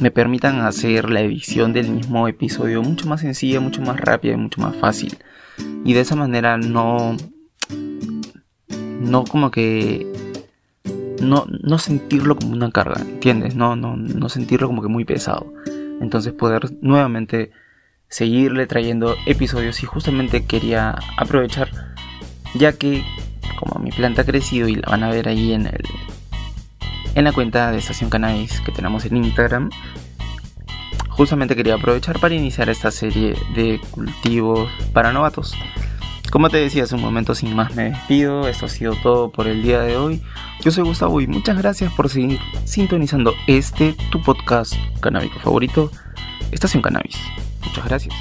me 0.00 0.10
permitan 0.10 0.60
hacer 0.60 1.10
la 1.10 1.20
edición 1.20 1.72
del 1.72 1.90
mismo 1.90 2.28
episodio 2.28 2.82
mucho 2.82 3.08
más 3.08 3.20
sencilla, 3.20 3.60
mucho 3.60 3.80
más 3.82 3.98
rápida 3.98 4.34
y 4.34 4.36
mucho 4.36 4.60
más 4.60 4.76
fácil. 4.76 5.16
Y 5.84 5.94
de 5.94 6.00
esa 6.00 6.16
manera 6.16 6.58
no... 6.58 7.16
No 9.00 9.24
como 9.24 9.50
que... 9.50 10.06
No, 11.20 11.46
no 11.62 11.78
sentirlo 11.78 12.36
como 12.36 12.52
una 12.52 12.70
carga, 12.70 13.00
¿entiendes? 13.00 13.54
No, 13.54 13.74
no, 13.74 13.96
no 13.96 14.28
sentirlo 14.28 14.66
como 14.66 14.82
que 14.82 14.88
muy 14.88 15.04
pesado. 15.04 15.52
Entonces 16.00 16.32
poder 16.34 16.70
nuevamente 16.82 17.52
seguirle 18.08 18.66
trayendo 18.66 19.16
episodios 19.26 19.82
y 19.82 19.86
justamente 19.86 20.44
quería 20.44 20.96
aprovechar 21.16 21.70
ya 22.54 22.72
que 22.72 23.02
como 23.58 23.82
mi 23.82 23.90
planta 23.90 24.22
ha 24.22 24.24
crecido 24.24 24.68
y 24.68 24.76
la 24.76 24.88
van 24.88 25.02
a 25.02 25.10
ver 25.10 25.28
ahí 25.28 25.52
en 25.52 25.66
el 25.66 25.82
en 27.16 27.24
la 27.24 27.32
cuenta 27.32 27.72
de 27.72 27.78
Estación 27.78 28.10
Cannabis 28.10 28.60
que 28.60 28.70
tenemos 28.70 29.04
en 29.06 29.16
Instagram. 29.16 29.70
Justamente 31.08 31.56
quería 31.56 31.74
aprovechar 31.74 32.20
para 32.20 32.34
iniciar 32.34 32.68
esta 32.68 32.90
serie 32.90 33.34
de 33.54 33.80
cultivos 33.90 34.70
para 34.92 35.12
novatos. 35.12 35.54
Como 36.30 36.50
te 36.50 36.58
decía 36.58 36.84
hace 36.84 36.94
un 36.94 37.00
momento, 37.00 37.34
sin 37.34 37.56
más 37.56 37.74
me 37.74 37.84
despido. 37.84 38.46
Esto 38.46 38.66
ha 38.66 38.68
sido 38.68 38.94
todo 39.02 39.30
por 39.30 39.46
el 39.46 39.62
día 39.62 39.80
de 39.80 39.96
hoy. 39.96 40.22
Yo 40.62 40.70
soy 40.70 40.84
Gustavo 40.84 41.20
y 41.22 41.26
muchas 41.26 41.56
gracias 41.56 41.90
por 41.94 42.10
seguir 42.10 42.38
sintonizando 42.66 43.34
este 43.46 43.94
tu 44.10 44.22
podcast 44.22 44.74
canábico 45.00 45.38
favorito, 45.40 45.90
Estación 46.52 46.82
Cannabis. 46.82 47.16
Muchas 47.64 47.86
gracias. 47.86 48.14